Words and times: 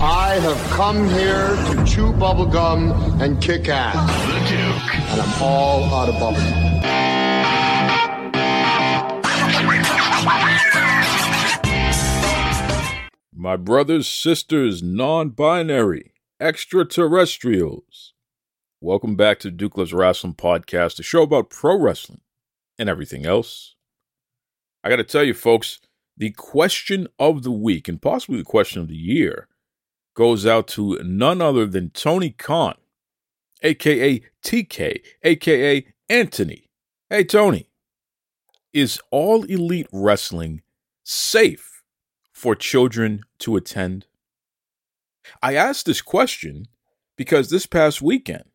I 0.00 0.34
have 0.34 0.70
come 0.70 1.08
here 1.08 1.48
to 1.48 1.84
chew 1.84 2.12
bubblegum 2.12 3.20
and 3.20 3.42
kick 3.42 3.68
ass. 3.68 3.96
the 4.28 4.38
Duke. 4.48 4.94
And 5.10 5.20
I'm 5.20 5.42
all 5.42 5.92
out 5.92 6.08
of 6.08 6.14
bubblegum. 6.14 6.68
My 13.34 13.56
brothers, 13.56 14.06
sisters, 14.06 14.84
non 14.84 15.30
binary, 15.30 16.12
extraterrestrials. 16.40 18.12
Welcome 18.80 19.16
back 19.16 19.40
to 19.40 19.50
Duke 19.50 19.76
Loves 19.76 19.92
Wrestling 19.92 20.34
Podcast, 20.34 21.00
a 21.00 21.02
show 21.02 21.22
about 21.24 21.50
pro 21.50 21.76
wrestling 21.76 22.20
and 22.78 22.88
everything 22.88 23.26
else. 23.26 23.74
I 24.84 24.90
got 24.90 24.96
to 24.96 25.02
tell 25.02 25.24
you, 25.24 25.34
folks, 25.34 25.80
the 26.16 26.30
question 26.30 27.08
of 27.18 27.42
the 27.42 27.50
week 27.50 27.88
and 27.88 28.00
possibly 28.00 28.38
the 28.38 28.44
question 28.44 28.80
of 28.80 28.86
the 28.86 28.94
year 28.94 29.47
goes 30.18 30.44
out 30.44 30.66
to 30.66 30.98
none 31.04 31.40
other 31.40 31.64
than 31.64 31.90
Tony 31.90 32.30
Khan, 32.30 32.74
aka 33.62 34.20
TK, 34.42 35.00
aka 35.22 35.86
Anthony. 36.08 36.68
Hey, 37.08 37.22
Tony, 37.22 37.70
is 38.72 39.00
all 39.12 39.44
elite 39.44 39.86
wrestling 39.92 40.62
safe 41.04 41.84
for 42.32 42.56
children 42.56 43.22
to 43.38 43.54
attend? 43.54 44.06
I 45.40 45.54
asked 45.54 45.86
this 45.86 46.02
question 46.02 46.66
because 47.16 47.48
this 47.48 47.66
past 47.66 48.02
weekend 48.02 48.50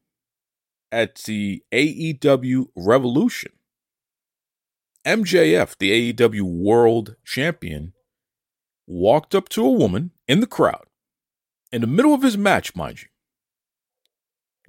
at 0.91 1.15
the 1.23 1.63
AEW 1.71 2.65
Revolution, 2.75 3.53
MJF, 5.05 5.77
the 5.77 6.11
AEW 6.11 6.41
World 6.41 7.15
Champion, 7.23 7.93
walked 8.85 9.33
up 9.33 9.47
to 9.47 9.65
a 9.65 9.71
woman 9.71 10.11
in 10.27 10.41
the 10.41 10.45
crowd, 10.45 10.87
in 11.73 11.81
the 11.81 11.87
middle 11.87 12.13
of 12.13 12.21
his 12.21 12.37
match, 12.37 12.75
mind 12.75 13.01
you, 13.01 13.07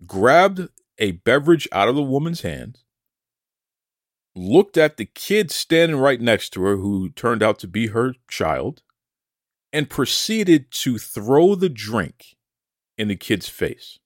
grabbed 0.06 0.68
a 0.98 1.12
beverage 1.12 1.68
out 1.70 1.86
of 1.86 1.94
the 1.94 2.02
woman's 2.02 2.40
hand, 2.40 2.78
looked 4.34 4.78
at 4.78 4.96
the 4.96 5.04
kid 5.04 5.50
standing 5.50 5.98
right 5.98 6.20
next 6.20 6.50
to 6.50 6.62
her, 6.62 6.76
who 6.76 7.10
turned 7.10 7.42
out 7.42 7.58
to 7.58 7.68
be 7.68 7.88
her 7.88 8.14
child, 8.26 8.82
and 9.70 9.90
proceeded 9.90 10.70
to 10.70 10.96
throw 10.96 11.54
the 11.54 11.68
drink 11.68 12.36
in 12.96 13.08
the 13.08 13.16
kid's 13.16 13.50
face. 13.50 13.98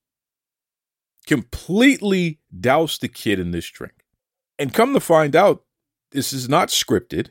Completely 1.25 2.39
doused 2.59 3.01
the 3.01 3.07
kid 3.07 3.39
in 3.39 3.51
this 3.51 3.69
drink. 3.69 4.03
And 4.57 4.73
come 4.73 4.93
to 4.93 4.99
find 4.99 5.37
out, 5.37 5.63
this 6.11 6.33
is 6.33 6.49
not 6.49 6.67
scripted. 6.67 7.29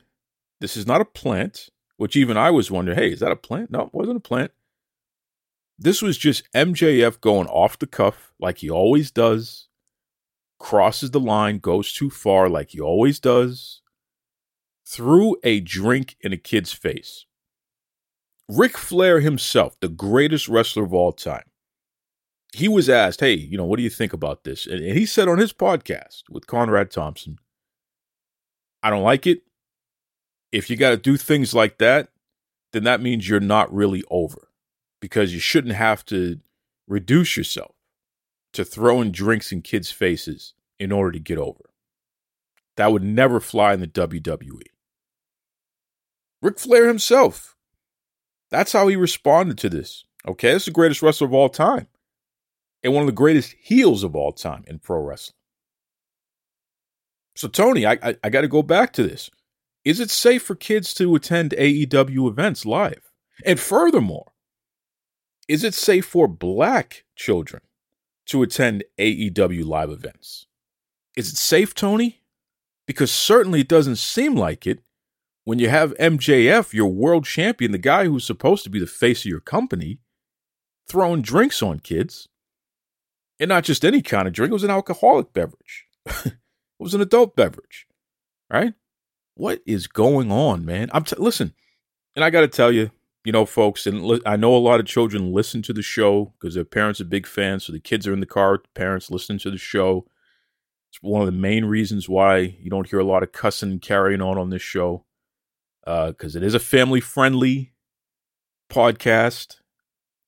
This 0.60 0.78
is 0.78 0.86
not 0.86 1.02
a 1.02 1.04
plant, 1.04 1.68
which 1.98 2.16
even 2.16 2.38
I 2.38 2.50
was 2.50 2.70
wondering 2.70 2.96
hey, 2.96 3.12
is 3.12 3.20
that 3.20 3.32
a 3.32 3.36
plant? 3.36 3.70
No, 3.70 3.82
it 3.82 3.92
wasn't 3.92 4.16
a 4.16 4.20
plant. 4.20 4.52
This 5.78 6.02
was 6.02 6.18
just 6.18 6.50
MJF 6.52 7.20
going 7.20 7.46
off 7.46 7.78
the 7.78 7.86
cuff 7.86 8.32
like 8.40 8.58
he 8.58 8.68
always 8.68 9.12
does, 9.12 9.68
crosses 10.58 11.12
the 11.12 11.20
line, 11.20 11.58
goes 11.58 11.92
too 11.92 12.10
far 12.10 12.48
like 12.48 12.70
he 12.70 12.80
always 12.80 13.20
does, 13.20 13.80
threw 14.84 15.36
a 15.44 15.60
drink 15.60 16.16
in 16.20 16.32
a 16.32 16.36
kid's 16.36 16.72
face. 16.72 17.26
Ric 18.48 18.76
Flair 18.76 19.20
himself, 19.20 19.78
the 19.78 19.88
greatest 19.88 20.48
wrestler 20.48 20.82
of 20.82 20.92
all 20.92 21.12
time, 21.12 21.44
he 22.52 22.66
was 22.66 22.88
asked, 22.88 23.20
Hey, 23.20 23.34
you 23.34 23.56
know, 23.56 23.64
what 23.64 23.76
do 23.76 23.82
you 23.84 23.90
think 23.90 24.12
about 24.12 24.42
this? 24.42 24.66
And, 24.66 24.82
and 24.82 24.98
he 24.98 25.06
said 25.06 25.28
on 25.28 25.38
his 25.38 25.52
podcast 25.52 26.22
with 26.28 26.48
Conrad 26.48 26.90
Thompson, 26.90 27.38
I 28.82 28.90
don't 28.90 29.04
like 29.04 29.28
it. 29.28 29.42
If 30.50 30.70
you 30.70 30.76
got 30.76 30.90
to 30.90 30.96
do 30.96 31.16
things 31.16 31.54
like 31.54 31.78
that, 31.78 32.08
then 32.72 32.84
that 32.84 33.02
means 33.02 33.28
you're 33.28 33.38
not 33.38 33.72
really 33.72 34.02
over 34.10 34.47
because 35.00 35.32
you 35.32 35.40
shouldn't 35.40 35.74
have 35.74 36.04
to 36.06 36.40
reduce 36.86 37.36
yourself 37.36 37.74
to 38.52 38.64
throwing 38.64 39.12
drinks 39.12 39.52
in 39.52 39.62
kids' 39.62 39.90
faces 39.90 40.54
in 40.78 40.92
order 40.92 41.12
to 41.12 41.18
get 41.18 41.38
over. 41.38 41.70
That 42.76 42.92
would 42.92 43.02
never 43.02 43.40
fly 43.40 43.74
in 43.74 43.80
the 43.80 43.88
WWE. 43.88 44.62
Ric 46.40 46.58
Flair 46.58 46.86
himself, 46.86 47.56
that's 48.50 48.72
how 48.72 48.88
he 48.88 48.96
responded 48.96 49.58
to 49.58 49.68
this. 49.68 50.04
Okay, 50.26 50.52
this 50.52 50.62
is 50.62 50.66
the 50.66 50.72
greatest 50.72 51.02
wrestler 51.02 51.26
of 51.26 51.34
all 51.34 51.48
time. 51.48 51.88
And 52.82 52.94
one 52.94 53.02
of 53.02 53.08
the 53.08 53.12
greatest 53.12 53.54
heels 53.60 54.04
of 54.04 54.14
all 54.14 54.32
time 54.32 54.64
in 54.66 54.78
pro 54.78 55.02
wrestling. 55.02 55.34
So, 57.34 57.48
Tony, 57.48 57.86
I, 57.86 57.98
I, 58.02 58.16
I 58.24 58.30
got 58.30 58.42
to 58.42 58.48
go 58.48 58.62
back 58.62 58.92
to 58.94 59.02
this. 59.02 59.30
Is 59.84 60.00
it 60.00 60.10
safe 60.10 60.42
for 60.42 60.54
kids 60.54 60.92
to 60.94 61.14
attend 61.14 61.52
AEW 61.52 62.28
events 62.28 62.66
live? 62.66 63.10
And 63.44 63.58
furthermore, 63.58 64.32
is 65.48 65.64
it 65.64 65.74
safe 65.74 66.04
for 66.04 66.28
black 66.28 67.04
children 67.16 67.62
to 68.26 68.42
attend 68.42 68.84
AEW 68.98 69.64
live 69.64 69.90
events? 69.90 70.46
Is 71.16 71.32
it 71.32 71.36
safe, 71.36 71.74
Tony? 71.74 72.20
Because 72.86 73.10
certainly 73.10 73.62
it 73.62 73.68
doesn't 73.68 73.96
seem 73.96 74.34
like 74.34 74.66
it 74.66 74.80
when 75.44 75.58
you 75.58 75.70
have 75.70 75.96
MJF, 75.96 76.74
your 76.74 76.92
world 76.92 77.24
champion, 77.24 77.72
the 77.72 77.78
guy 77.78 78.04
who's 78.04 78.26
supposed 78.26 78.64
to 78.64 78.70
be 78.70 78.78
the 78.78 78.86
face 78.86 79.22
of 79.22 79.30
your 79.30 79.40
company, 79.40 79.98
throwing 80.86 81.22
drinks 81.22 81.62
on 81.62 81.80
kids. 81.80 82.28
And 83.40 83.48
not 83.48 83.64
just 83.64 83.84
any 83.84 84.02
kind 84.02 84.28
of 84.28 84.34
drink, 84.34 84.50
it 84.50 84.52
was 84.52 84.64
an 84.64 84.70
alcoholic 84.70 85.32
beverage. 85.32 85.86
it 86.06 86.34
was 86.78 86.92
an 86.92 87.00
adult 87.00 87.34
beverage, 87.34 87.86
right? 88.50 88.74
What 89.36 89.62
is 89.64 89.86
going 89.86 90.30
on, 90.30 90.66
man? 90.66 90.90
I'm 90.92 91.04
t- 91.04 91.16
listen, 91.16 91.54
and 92.14 92.22
I 92.24 92.30
got 92.30 92.42
to 92.42 92.48
tell 92.48 92.70
you, 92.70 92.90
you 93.28 93.32
know, 93.32 93.44
folks, 93.44 93.86
and 93.86 94.06
li- 94.06 94.22
I 94.24 94.36
know 94.36 94.56
a 94.56 94.56
lot 94.56 94.80
of 94.80 94.86
children 94.86 95.34
listen 95.34 95.60
to 95.60 95.74
the 95.74 95.82
show 95.82 96.32
because 96.40 96.54
their 96.54 96.64
parents 96.64 96.98
are 96.98 97.04
big 97.04 97.26
fans. 97.26 97.66
So 97.66 97.74
the 97.74 97.78
kids 97.78 98.06
are 98.06 98.14
in 98.14 98.20
the 98.20 98.24
car, 98.26 98.62
parents 98.72 99.10
listening 99.10 99.38
to 99.40 99.50
the 99.50 99.58
show. 99.58 100.06
It's 100.90 101.02
one 101.02 101.20
of 101.20 101.26
the 101.26 101.32
main 101.32 101.66
reasons 101.66 102.08
why 102.08 102.38
you 102.38 102.70
don't 102.70 102.88
hear 102.88 103.00
a 103.00 103.04
lot 103.04 103.22
of 103.22 103.32
cussing 103.32 103.70
and 103.70 103.82
carrying 103.82 104.22
on 104.22 104.38
on 104.38 104.48
this 104.48 104.62
show 104.62 105.04
because 105.84 106.36
uh, 106.36 106.38
it 106.38 106.42
is 106.42 106.54
a 106.54 106.58
family 106.58 107.00
friendly 107.00 107.74
podcast. 108.72 109.56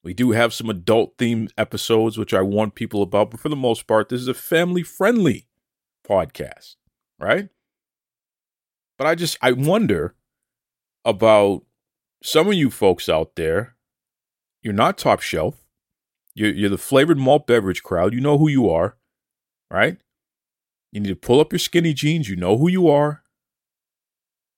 We 0.05 0.13
do 0.13 0.33
have 0.33 0.53
some 0.53 0.69
adult 0.69 1.17
themed 1.17 1.53
episodes, 1.57 2.19
which 2.19 2.35
I 2.35 2.43
warn 2.43 2.71
people 2.71 3.01
about, 3.01 3.31
but 3.31 3.41
for 3.41 3.49
the 3.49 3.57
most 3.57 3.87
part, 3.87 4.11
this 4.11 4.21
is 4.21 4.29
a 4.29 4.35
family 4.35 4.83
friendly 4.83 5.49
podcast, 6.07 6.77
right? 7.19 7.49
But 8.99 9.07
I 9.07 9.15
just, 9.15 9.39
I 9.41 9.53
wonder 9.53 10.15
about 11.07 11.63
some 12.23 12.49
of 12.49 12.55
you 12.55 12.71
folks 12.71 13.09
out 13.09 13.37
there. 13.37 13.77
You're 14.63 14.75
not 14.75 14.99
top 14.99 15.21
shelf. 15.21 15.65
You're, 16.35 16.53
you're 16.53 16.71
the 16.71 16.79
flavored 16.79 17.19
malt 17.19 17.47
beverage 17.47 17.83
crowd. 17.83 18.15
You 18.15 18.21
know 18.21 18.39
who 18.39 18.49
you 18.49 18.69
are, 18.69 18.97
right? 19.71 19.97
You 20.93 21.01
need 21.01 21.09
to 21.09 21.17
pull 21.17 21.41
up 21.41 21.53
your 21.53 21.59
skinny 21.59 21.95
jeans. 21.95 22.29
You 22.29 22.37
know 22.37 22.59
who 22.59 22.69
you 22.69 22.89
are. 22.89 23.23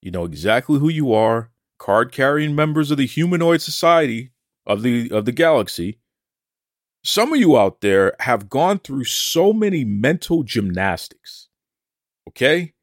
You 0.00 0.10
know 0.10 0.24
exactly 0.24 0.78
who 0.80 0.88
you 0.88 1.12
are. 1.12 1.50
Card 1.78 2.12
carrying 2.12 2.54
members 2.54 2.90
of 2.90 2.98
the 2.98 3.06
humanoid 3.06 3.60
society 3.60 4.32
of 4.66 4.82
the 4.82 5.10
of 5.10 5.24
the 5.24 5.32
galaxy. 5.32 5.98
Some 7.04 7.32
of 7.32 7.38
you 7.40 7.58
out 7.58 7.80
there 7.80 8.14
have 8.20 8.48
gone 8.48 8.78
through 8.78 9.04
so 9.04 9.52
many 9.52 9.84
mental 9.84 10.44
gymnastics. 10.44 11.48
Okay? 12.28 12.74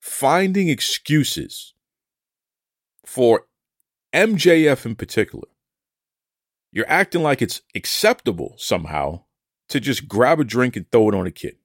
Finding 0.00 0.68
excuses 0.68 1.74
for 3.04 3.44
MJF 4.14 4.86
in 4.86 4.96
particular. 4.96 5.48
You're 6.72 6.88
acting 6.88 7.22
like 7.22 7.42
it's 7.42 7.62
acceptable 7.74 8.54
somehow 8.56 9.24
to 9.68 9.80
just 9.80 10.08
grab 10.08 10.40
a 10.40 10.44
drink 10.44 10.76
and 10.76 10.90
throw 10.90 11.08
it 11.08 11.14
on 11.14 11.26
a 11.26 11.30
kid. 11.30 11.56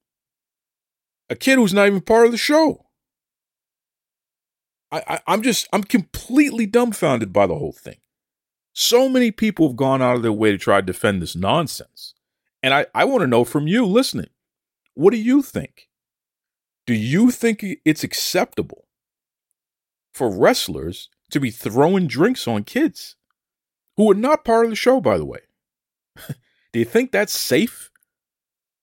A 1.29 1.35
kid 1.35 1.57
who's 1.57 1.73
not 1.73 1.87
even 1.87 2.01
part 2.01 2.25
of 2.25 2.31
the 2.31 2.37
show. 2.37 2.85
I, 4.91 5.03
I, 5.07 5.19
I'm 5.27 5.41
just, 5.41 5.67
I'm 5.73 5.83
completely 5.83 6.65
dumbfounded 6.65 7.33
by 7.33 7.47
the 7.47 7.55
whole 7.55 7.71
thing. 7.71 7.97
So 8.73 9.09
many 9.09 9.31
people 9.31 9.69
have 9.69 9.77
gone 9.77 10.01
out 10.01 10.15
of 10.15 10.21
their 10.21 10.31
way 10.31 10.51
to 10.51 10.57
try 10.57 10.81
to 10.81 10.85
defend 10.85 11.21
this 11.21 11.35
nonsense. 11.35 12.13
And 12.61 12.73
I, 12.73 12.87
I 12.93 13.05
want 13.05 13.21
to 13.21 13.27
know 13.27 13.43
from 13.43 13.67
you 13.67 13.85
listening, 13.85 14.29
what 14.93 15.11
do 15.11 15.17
you 15.17 15.41
think? 15.41 15.89
Do 16.85 16.93
you 16.93 17.31
think 17.31 17.65
it's 17.83 18.03
acceptable 18.03 18.87
for 20.13 20.29
wrestlers 20.29 21.09
to 21.31 21.39
be 21.39 21.51
throwing 21.51 22.07
drinks 22.07 22.47
on 22.47 22.63
kids 22.63 23.15
who 23.97 24.09
are 24.11 24.15
not 24.15 24.45
part 24.45 24.65
of 24.65 24.71
the 24.71 24.75
show, 24.75 25.01
by 25.01 25.17
the 25.17 25.25
way? 25.25 25.39
do 26.73 26.79
you 26.79 26.85
think 26.85 27.11
that's 27.11 27.33
safe? 27.33 27.91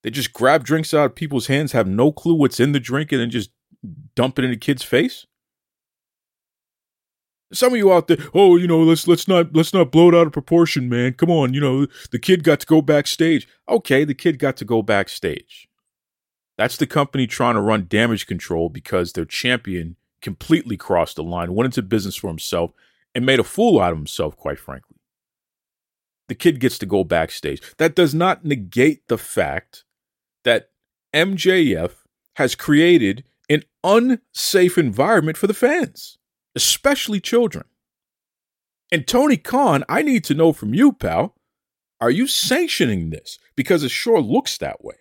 They 0.03 0.11
just 0.11 0.33
grab 0.33 0.65
drinks 0.65 0.93
out 0.93 1.07
of 1.07 1.15
people's 1.15 1.47
hands, 1.47 1.73
have 1.73 1.87
no 1.87 2.11
clue 2.11 2.35
what's 2.35 2.61
in 2.61 2.73
the 2.73 2.81
drink, 2.81 3.13
and 3.13 3.21
then 3.21 3.31
just 3.31 3.51
dump 4.15 4.39
it 4.39 4.45
in 4.45 4.51
a 4.51 4.57
kid's 4.57 4.83
face. 4.83 5.27
Some 7.53 7.73
of 7.73 7.79
you 7.79 7.93
out 7.93 8.09
there, 8.09 8.17
oh, 8.35 8.57
you 8.57 8.67
know, 8.67 8.81
let's 8.81 9.07
let's 9.07 9.29
not 9.29 9.55
let's 9.55 9.75
not 9.75 9.93
blow 9.93 10.09
it 10.09 10.15
out 10.15 10.27
of 10.27 10.33
proportion, 10.33 10.89
man. 10.89 11.13
Come 11.13 11.31
on, 11.31 11.53
you 11.53 11.61
know, 11.61 11.87
the 12.11 12.19
kid 12.19 12.45
got 12.45 12.61
to 12.61 12.67
go 12.67 12.81
backstage. 12.81 13.47
Okay, 13.69 14.05
the 14.05 14.15
kid 14.15 14.39
got 14.39 14.57
to 14.57 14.65
go 14.65 14.83
backstage. 14.83 15.69
That's 16.57 16.77
the 16.77 16.87
company 16.87 17.27
trying 17.27 17.55
to 17.55 17.61
run 17.61 17.87
damage 17.89 18.27
control 18.27 18.71
because 18.71 19.13
their 19.13 19.25
champion 19.25 19.97
completely 20.23 20.77
crossed 20.77 21.17
the 21.17 21.23
line, 21.23 21.55
went 21.55 21.67
into 21.67 21.83
business 21.83 22.17
for 22.17 22.29
himself, 22.29 22.73
and 23.15 23.27
made 23.27 23.41
a 23.41 23.45
fool 23.45 23.81
out 23.81 23.93
of 23.93 23.99
himself, 23.99 24.37
quite 24.37 24.59
frankly. 24.59 24.97
The 26.29 26.35
kid 26.35 26.61
gets 26.61 26.79
to 26.79 26.87
go 26.87 27.05
backstage. 27.05 27.61
That 27.77 27.95
does 27.95 28.15
not 28.15 28.45
negate 28.45 29.09
the 29.09 29.19
fact 29.19 29.85
that 30.45 30.71
MJF 31.13 31.93
has 32.37 32.55
created 32.55 33.25
an 33.51 33.65
unsafe 33.85 34.79
environment 34.79 35.37
for 35.37 35.47
the 35.47 35.55
fans, 35.55 36.17
especially 36.55 37.21
children. 37.21 37.65
And 38.91 39.07
Tony 39.07 39.37
Khan, 39.37 39.85
I 39.89 40.03
need 40.03 40.25
to 40.25 40.35
know 40.35 40.53
from 40.53 40.75
you, 40.75 40.93
pal, 40.93 41.35
are 42.01 42.11
you 42.11 42.27
sanctioning 42.27 43.11
this? 43.11 43.39
Because 43.57 43.83
it 43.83 43.91
sure 43.91 44.21
looks 44.21 44.59
that 44.59 44.85
way. 44.85 44.97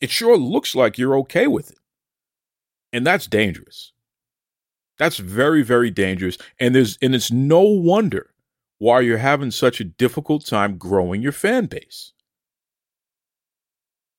It 0.00 0.10
sure 0.10 0.36
looks 0.36 0.74
like 0.74 0.98
you're 0.98 1.18
okay 1.18 1.46
with 1.46 1.70
it. 1.70 1.78
And 2.92 3.06
that's 3.06 3.26
dangerous. 3.26 3.92
That's 4.98 5.18
very, 5.18 5.62
very 5.62 5.90
dangerous. 5.90 6.36
And 6.58 6.74
there's 6.74 6.98
and 7.00 7.14
it's 7.14 7.30
no 7.30 7.60
wonder 7.62 8.34
why 8.78 9.00
you're 9.00 9.18
having 9.18 9.50
such 9.50 9.80
a 9.80 9.84
difficult 9.84 10.44
time 10.46 10.76
growing 10.76 11.22
your 11.22 11.32
fan 11.32 11.66
base. 11.66 12.12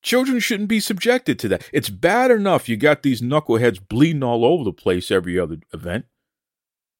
Children 0.02 0.40
shouldn't 0.40 0.70
be 0.70 0.80
subjected 0.80 1.38
to 1.40 1.48
that. 1.50 1.70
It's 1.74 1.90
bad 1.90 2.32
enough 2.32 2.70
you 2.70 2.78
got 2.78 3.04
these 3.04 3.22
knuckleheads 3.22 3.86
bleeding 3.86 4.24
all 4.24 4.46
over 4.46 4.64
the 4.64 4.72
place 4.72 5.12
every 5.12 5.38
other 5.38 5.58
event. 5.74 6.06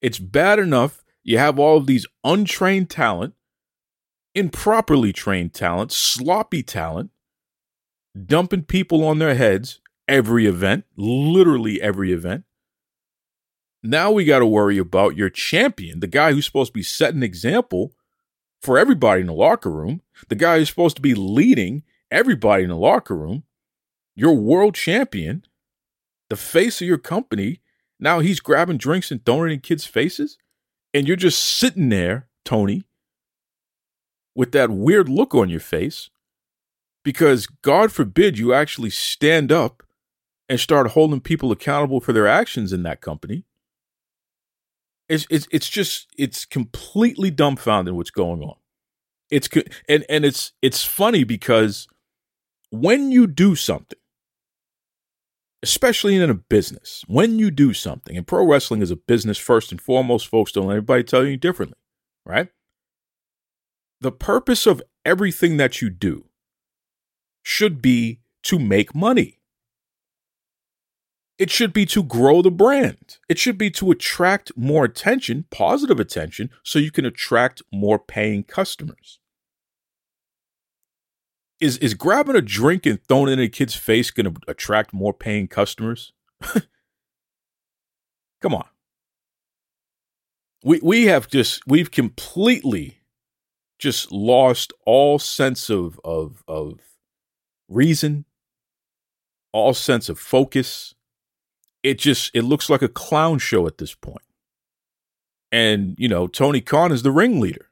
It's 0.02 0.18
bad 0.18 0.58
enough 0.58 1.02
you 1.22 1.38
have 1.38 1.58
all 1.58 1.78
of 1.78 1.86
these 1.86 2.06
untrained 2.24 2.90
talent, 2.90 3.34
improperly 4.34 5.12
trained 5.12 5.54
talent, 5.54 5.92
sloppy 5.92 6.62
talent, 6.62 7.10
dumping 8.26 8.64
people 8.64 9.04
on 9.04 9.18
their 9.18 9.34
heads 9.34 9.80
every 10.08 10.46
event, 10.46 10.84
literally 10.96 11.80
every 11.80 12.12
event. 12.12 12.44
Now 13.82 14.10
we 14.10 14.24
got 14.24 14.40
to 14.40 14.46
worry 14.46 14.78
about 14.78 15.16
your 15.16 15.30
champion, 15.30 16.00
the 16.00 16.06
guy 16.06 16.32
who's 16.32 16.44
supposed 16.44 16.70
to 16.70 16.78
be 16.78 16.82
setting 16.82 17.18
an 17.18 17.22
example 17.22 17.94
for 18.60 18.78
everybody 18.78 19.22
in 19.22 19.26
the 19.26 19.32
locker 19.32 19.70
room, 19.70 20.02
the 20.28 20.34
guy 20.34 20.58
who's 20.58 20.68
supposed 20.68 20.96
to 20.96 21.02
be 21.02 21.14
leading 21.14 21.82
everybody 22.10 22.64
in 22.64 22.68
the 22.68 22.76
locker 22.76 23.16
room, 23.16 23.44
your 24.14 24.34
world 24.34 24.74
champion, 24.74 25.44
the 26.28 26.36
face 26.36 26.82
of 26.82 26.88
your 26.88 26.98
company. 26.98 27.60
Now 27.98 28.20
he's 28.20 28.40
grabbing 28.40 28.76
drinks 28.76 29.10
and 29.10 29.24
throwing 29.24 29.50
it 29.50 29.54
in 29.54 29.60
kids' 29.60 29.86
faces. 29.86 30.36
And 30.92 31.06
you're 31.06 31.16
just 31.16 31.42
sitting 31.42 31.88
there, 31.88 32.28
Tony, 32.44 32.84
with 34.34 34.52
that 34.52 34.70
weird 34.70 35.08
look 35.08 35.34
on 35.34 35.48
your 35.48 35.60
face 35.60 36.10
because 37.02 37.46
God 37.46 37.92
forbid 37.92 38.38
you 38.38 38.52
actually 38.52 38.90
stand 38.90 39.50
up 39.50 39.82
and 40.48 40.60
start 40.60 40.88
holding 40.88 41.20
people 41.20 41.52
accountable 41.52 42.00
for 42.00 42.12
their 42.12 42.26
actions 42.26 42.72
in 42.72 42.82
that 42.82 43.00
company. 43.00 43.44
It's 45.10 45.26
it's 45.28 45.48
it's 45.50 45.68
just 45.68 46.06
it's 46.16 46.44
completely 46.44 47.32
dumbfounding 47.32 47.94
what's 47.94 48.12
going 48.12 48.42
on. 48.42 48.54
It's 49.28 49.48
and 49.88 50.04
and 50.08 50.24
it's 50.24 50.52
it's 50.62 50.84
funny 50.84 51.24
because 51.24 51.88
when 52.70 53.10
you 53.10 53.26
do 53.26 53.56
something, 53.56 53.98
especially 55.64 56.14
in 56.14 56.30
a 56.30 56.34
business, 56.34 57.04
when 57.08 57.40
you 57.40 57.50
do 57.50 57.72
something, 57.72 58.16
and 58.16 58.24
pro 58.24 58.46
wrestling 58.46 58.82
is 58.82 58.92
a 58.92 58.96
business 58.96 59.36
first 59.36 59.72
and 59.72 59.80
foremost, 59.80 60.28
folks, 60.28 60.52
don't 60.52 60.68
let 60.68 60.76
anybody 60.76 61.02
tell 61.02 61.26
you 61.26 61.36
differently, 61.36 61.78
right? 62.24 62.48
The 64.00 64.12
purpose 64.12 64.64
of 64.64 64.80
everything 65.04 65.56
that 65.56 65.82
you 65.82 65.90
do 65.90 66.26
should 67.42 67.82
be 67.82 68.20
to 68.44 68.60
make 68.60 68.94
money. 68.94 69.39
It 71.40 71.50
should 71.50 71.72
be 71.72 71.86
to 71.86 72.02
grow 72.02 72.42
the 72.42 72.50
brand. 72.50 73.16
It 73.26 73.38
should 73.38 73.56
be 73.56 73.70
to 73.70 73.90
attract 73.90 74.52
more 74.58 74.84
attention, 74.84 75.46
positive 75.50 75.98
attention, 75.98 76.50
so 76.62 76.78
you 76.78 76.90
can 76.90 77.06
attract 77.06 77.62
more 77.72 77.98
paying 77.98 78.42
customers. 78.42 79.20
Is 81.58 81.78
is 81.78 81.94
grabbing 81.94 82.36
a 82.36 82.42
drink 82.42 82.84
and 82.84 83.02
throwing 83.08 83.30
it 83.30 83.38
in 83.38 83.40
a 83.40 83.48
kid's 83.48 83.74
face 83.74 84.10
going 84.10 84.34
to 84.34 84.38
attract 84.48 84.92
more 84.92 85.14
paying 85.14 85.48
customers? 85.48 86.12
Come 88.42 88.54
on. 88.54 88.66
We 90.62 90.78
we 90.82 91.06
have 91.06 91.26
just 91.26 91.66
we've 91.66 91.90
completely 91.90 92.98
just 93.78 94.12
lost 94.12 94.74
all 94.84 95.18
sense 95.18 95.70
of 95.70 95.98
of 96.04 96.44
of 96.46 96.80
reason, 97.66 98.26
all 99.54 99.72
sense 99.72 100.10
of 100.10 100.18
focus 100.18 100.94
it 101.82 101.98
just 101.98 102.30
it 102.34 102.42
looks 102.42 102.68
like 102.68 102.82
a 102.82 102.88
clown 102.88 103.38
show 103.38 103.66
at 103.66 103.78
this 103.78 103.94
point. 103.94 104.24
And, 105.52 105.96
you 105.98 106.08
know, 106.08 106.26
Tony 106.26 106.60
Khan 106.60 106.92
is 106.92 107.02
the 107.02 107.10
ringleader 107.10 107.70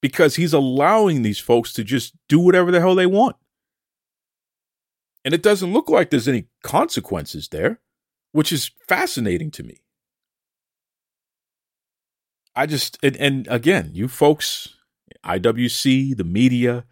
because 0.00 0.36
he's 0.36 0.54
allowing 0.54 1.22
these 1.22 1.38
folks 1.38 1.72
to 1.74 1.84
just 1.84 2.14
do 2.28 2.40
whatever 2.40 2.70
the 2.70 2.80
hell 2.80 2.94
they 2.94 3.06
want. 3.06 3.36
And 5.24 5.34
it 5.34 5.42
doesn't 5.42 5.72
look 5.72 5.90
like 5.90 6.08
there's 6.08 6.28
any 6.28 6.46
consequences 6.62 7.48
there, 7.48 7.80
which 8.32 8.52
is 8.52 8.70
fascinating 8.88 9.50
to 9.52 9.62
me. 9.62 9.82
I 12.56 12.64
just, 12.64 12.98
and, 13.02 13.16
and 13.16 13.46
again, 13.50 13.90
you 13.92 14.08
folks, 14.08 14.76
IWC, 15.24 16.16
the 16.16 16.24
media, 16.24 16.86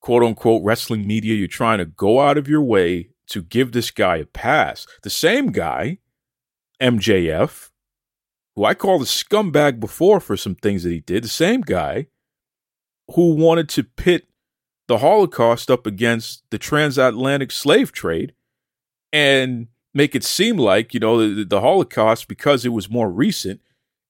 quote 0.00 0.22
unquote 0.22 0.62
wrestling 0.62 1.06
media, 1.06 1.34
you're 1.34 1.48
trying 1.48 1.78
to 1.78 1.84
go 1.84 2.20
out 2.20 2.38
of 2.38 2.46
your 2.46 2.62
way 2.62 3.10
to 3.28 3.42
give 3.42 3.72
this 3.72 3.90
guy 3.90 4.16
a 4.16 4.24
pass. 4.24 4.86
The 5.02 5.10
same 5.10 5.52
guy, 5.52 5.98
MJF, 6.80 7.70
who 8.56 8.64
I 8.64 8.74
called 8.74 9.02
a 9.02 9.06
scumbag 9.06 9.80
before 9.80 10.20
for 10.20 10.36
some 10.36 10.54
things 10.54 10.82
that 10.82 10.90
he 10.90 11.00
did, 11.00 11.24
the 11.24 11.28
same 11.28 11.60
guy 11.60 12.08
who 13.14 13.34
wanted 13.34 13.68
to 13.70 13.84
pit 13.84 14.28
the 14.88 14.98
Holocaust 14.98 15.70
up 15.70 15.86
against 15.86 16.42
the 16.50 16.58
transatlantic 16.58 17.52
slave 17.52 17.92
trade 17.92 18.34
and 19.12 19.68
make 19.94 20.14
it 20.14 20.24
seem 20.24 20.56
like, 20.56 20.94
you 20.94 21.00
know, 21.00 21.34
the, 21.34 21.44
the 21.44 21.60
Holocaust, 21.60 22.28
because 22.28 22.64
it 22.64 22.70
was 22.70 22.90
more 22.90 23.10
recent, 23.10 23.60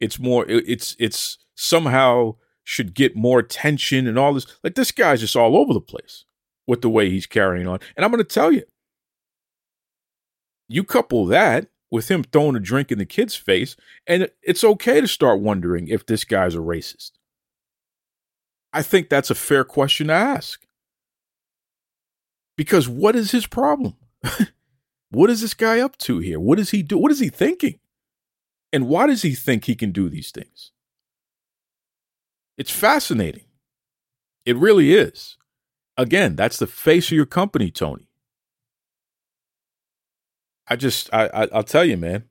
it's 0.00 0.18
more, 0.18 0.44
it's, 0.48 0.96
it's 0.98 1.38
somehow 1.54 2.36
should 2.62 2.94
get 2.94 3.16
more 3.16 3.38
attention 3.40 4.06
and 4.06 4.18
all 4.18 4.32
this. 4.34 4.46
Like 4.62 4.74
this 4.74 4.92
guy's 4.92 5.20
just 5.20 5.36
all 5.36 5.56
over 5.56 5.72
the 5.72 5.80
place 5.80 6.24
with 6.66 6.82
the 6.82 6.90
way 6.90 7.10
he's 7.10 7.26
carrying 7.26 7.66
on. 7.66 7.80
And 7.96 8.04
I'm 8.04 8.10
going 8.10 8.22
to 8.22 8.24
tell 8.24 8.52
you, 8.52 8.62
you 10.68 10.84
couple 10.84 11.26
that 11.26 11.68
with 11.90 12.10
him 12.10 12.22
throwing 12.22 12.56
a 12.56 12.60
drink 12.60 12.92
in 12.92 12.98
the 12.98 13.06
kid's 13.06 13.34
face, 13.34 13.76
and 14.06 14.28
it's 14.42 14.64
okay 14.64 15.00
to 15.00 15.08
start 15.08 15.40
wondering 15.40 15.88
if 15.88 16.06
this 16.06 16.24
guy's 16.24 16.54
a 16.54 16.58
racist. 16.58 17.12
I 18.72 18.82
think 18.82 19.08
that's 19.08 19.30
a 19.30 19.34
fair 19.34 19.64
question 19.64 20.08
to 20.08 20.12
ask. 20.12 20.60
Because 22.56 22.88
what 22.88 23.16
is 23.16 23.30
his 23.30 23.46
problem? 23.46 23.96
what 25.10 25.30
is 25.30 25.40
this 25.40 25.54
guy 25.54 25.80
up 25.80 25.96
to 25.98 26.18
here? 26.18 26.38
What 26.38 26.58
does 26.58 26.70
he 26.70 26.82
do? 26.82 26.98
What 26.98 27.12
is 27.12 27.20
he 27.20 27.28
thinking? 27.28 27.78
And 28.72 28.88
why 28.88 29.06
does 29.06 29.22
he 29.22 29.34
think 29.34 29.64
he 29.64 29.74
can 29.74 29.92
do 29.92 30.08
these 30.08 30.30
things? 30.30 30.72
It's 32.58 32.70
fascinating. 32.70 33.44
It 34.44 34.56
really 34.56 34.92
is. 34.92 35.36
Again, 35.96 36.36
that's 36.36 36.58
the 36.58 36.66
face 36.66 37.06
of 37.06 37.12
your 37.12 37.26
company, 37.26 37.70
Tony. 37.70 38.07
I 40.68 40.76
just 40.76 41.12
I, 41.12 41.26
I 41.28 41.46
will 41.46 41.62
tell 41.62 41.84
you, 41.84 41.96
man, 41.96 42.24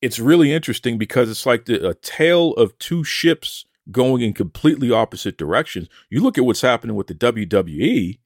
it's 0.00 0.18
really 0.18 0.52
interesting 0.52 0.98
because 0.98 1.30
it's 1.30 1.46
like 1.46 1.64
the, 1.64 1.88
a 1.88 1.94
tale 1.94 2.52
of 2.54 2.78
two 2.78 3.04
ships 3.04 3.64
going 3.90 4.22
in 4.22 4.32
completely 4.32 4.90
opposite 4.90 5.36
directions. 5.36 5.88
You 6.08 6.20
look 6.20 6.38
at 6.38 6.44
what's 6.44 6.62
happening 6.62 6.96
with 6.96 7.08
the 7.08 7.14
WWE; 7.14 8.18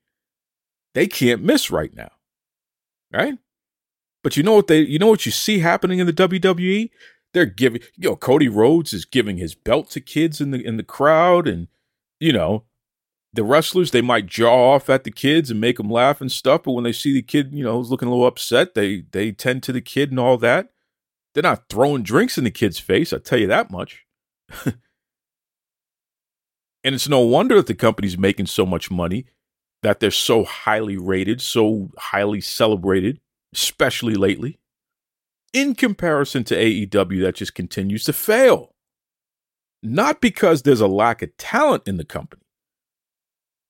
they 0.94 1.06
can't 1.06 1.42
miss 1.42 1.70
right 1.70 1.94
now, 1.94 2.10
right? 3.12 3.38
But 4.22 4.36
you 4.36 4.42
know 4.42 4.54
what 4.54 4.66
they 4.66 4.80
you 4.80 4.98
know 4.98 5.08
what 5.08 5.26
you 5.26 5.32
see 5.32 5.60
happening 5.60 5.98
in 5.98 6.06
the 6.06 6.12
WWE? 6.12 6.90
They're 7.32 7.46
giving 7.46 7.80
you 7.96 8.10
know 8.10 8.16
Cody 8.16 8.48
Rhodes 8.48 8.92
is 8.92 9.04
giving 9.04 9.38
his 9.38 9.54
belt 9.54 9.90
to 9.90 10.00
kids 10.00 10.40
in 10.40 10.50
the 10.50 10.64
in 10.64 10.76
the 10.76 10.82
crowd, 10.82 11.48
and 11.48 11.68
you 12.20 12.32
know 12.32 12.64
the 13.32 13.44
wrestlers 13.44 13.90
they 13.90 14.00
might 14.00 14.26
jaw 14.26 14.74
off 14.74 14.88
at 14.88 15.04
the 15.04 15.10
kids 15.10 15.50
and 15.50 15.60
make 15.60 15.76
them 15.76 15.90
laugh 15.90 16.20
and 16.20 16.32
stuff 16.32 16.62
but 16.64 16.72
when 16.72 16.84
they 16.84 16.92
see 16.92 17.12
the 17.12 17.22
kid 17.22 17.52
you 17.52 17.62
know 17.62 17.80
is 17.80 17.90
looking 17.90 18.08
a 18.08 18.10
little 18.10 18.26
upset 18.26 18.74
they 18.74 19.04
they 19.12 19.32
tend 19.32 19.62
to 19.62 19.72
the 19.72 19.80
kid 19.80 20.10
and 20.10 20.20
all 20.20 20.36
that 20.36 20.70
they're 21.34 21.42
not 21.42 21.68
throwing 21.68 22.02
drinks 22.02 22.38
in 22.38 22.44
the 22.44 22.50
kid's 22.50 22.78
face 22.78 23.12
i 23.12 23.18
tell 23.18 23.38
you 23.38 23.46
that 23.46 23.70
much 23.70 24.06
and 24.64 24.74
it's 26.94 27.08
no 27.08 27.20
wonder 27.20 27.56
that 27.56 27.66
the 27.66 27.74
company's 27.74 28.16
making 28.16 28.46
so 28.46 28.64
much 28.64 28.90
money 28.90 29.26
that 29.82 30.00
they're 30.00 30.10
so 30.10 30.44
highly 30.44 30.96
rated, 30.96 31.40
so 31.40 31.90
highly 31.98 32.40
celebrated, 32.40 33.20
especially 33.54 34.14
lately, 34.14 34.58
in 35.52 35.74
comparison 35.74 36.44
to 36.44 36.56
AEW 36.56 37.22
that 37.22 37.36
just 37.36 37.54
continues 37.54 38.04
to 38.04 38.12
fail. 38.12 38.74
Not 39.82 40.20
because 40.20 40.62
there's 40.62 40.80
a 40.80 40.88
lack 40.88 41.22
of 41.22 41.36
talent 41.36 41.84
in 41.86 41.96
the 41.96 42.04
company, 42.04 42.42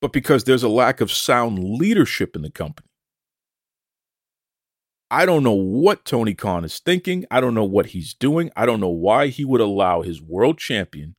but 0.00 0.12
because 0.12 0.45
there's 0.45 0.62
a 0.62 0.69
lack 0.69 1.00
of 1.00 1.11
sound 1.11 1.59
leadership 1.59 2.37
in 2.37 2.43
the 2.43 2.50
company. 2.50 2.88
I 5.11 5.25
don't 5.25 5.43
know 5.43 5.52
what 5.52 6.05
Tony 6.05 6.35
Khan 6.35 6.64
is 6.64 6.78
thinking. 6.81 7.25
I 7.31 7.40
don't 7.40 7.55
know 7.55 7.64
what 7.64 7.87
he's 7.87 8.12
doing. 8.12 8.50
I 8.55 8.67
don't 8.67 8.81
know 8.81 8.88
why 8.88 9.28
he 9.28 9.45
would 9.45 9.61
allow 9.61 10.02
his 10.02 10.21
world 10.21 10.59
champion, 10.59 11.17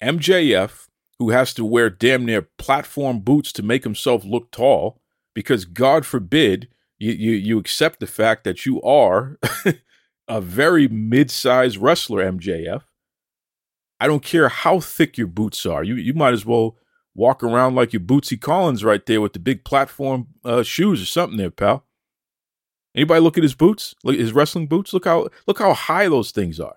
MJF, 0.00 0.86
who 1.18 1.30
has 1.30 1.52
to 1.54 1.64
wear 1.64 1.90
damn 1.90 2.24
near 2.24 2.42
platform 2.42 3.20
boots 3.20 3.52
to 3.52 3.62
make 3.62 3.84
himself 3.84 4.24
look 4.24 4.50
tall, 4.52 5.00
because 5.34 5.64
God 5.64 6.06
forbid 6.06 6.68
you, 6.98 7.12
you, 7.12 7.32
you 7.32 7.58
accept 7.58 7.98
the 7.98 8.06
fact 8.06 8.44
that 8.44 8.64
you 8.64 8.80
are 8.82 9.36
a 10.28 10.40
very 10.40 10.86
mid 10.86 11.30
sized 11.30 11.78
wrestler, 11.78 12.24
MJF. 12.24 12.82
I 13.98 14.06
don't 14.06 14.22
care 14.22 14.48
how 14.48 14.80
thick 14.80 15.18
your 15.18 15.26
boots 15.26 15.66
are. 15.66 15.82
You, 15.82 15.96
you 15.96 16.14
might 16.14 16.32
as 16.32 16.46
well 16.46 16.76
walk 17.20 17.42
around 17.42 17.74
like 17.74 17.92
your 17.92 18.00
Bootsy 18.00 18.40
Collins 18.40 18.82
right 18.82 19.04
there 19.04 19.20
with 19.20 19.34
the 19.34 19.38
big 19.38 19.62
platform 19.62 20.28
uh, 20.42 20.62
shoes 20.62 21.02
or 21.02 21.06
something 21.06 21.36
there, 21.36 21.50
pal. 21.50 21.84
Anybody 22.94 23.20
look 23.20 23.36
at 23.36 23.44
his 23.44 23.54
boots? 23.54 23.94
Look 24.02 24.16
his 24.16 24.32
wrestling 24.32 24.66
boots. 24.66 24.92
Look 24.94 25.04
how 25.04 25.28
look 25.46 25.58
how 25.58 25.74
high 25.74 26.08
those 26.08 26.32
things 26.32 26.58
are. 26.58 26.76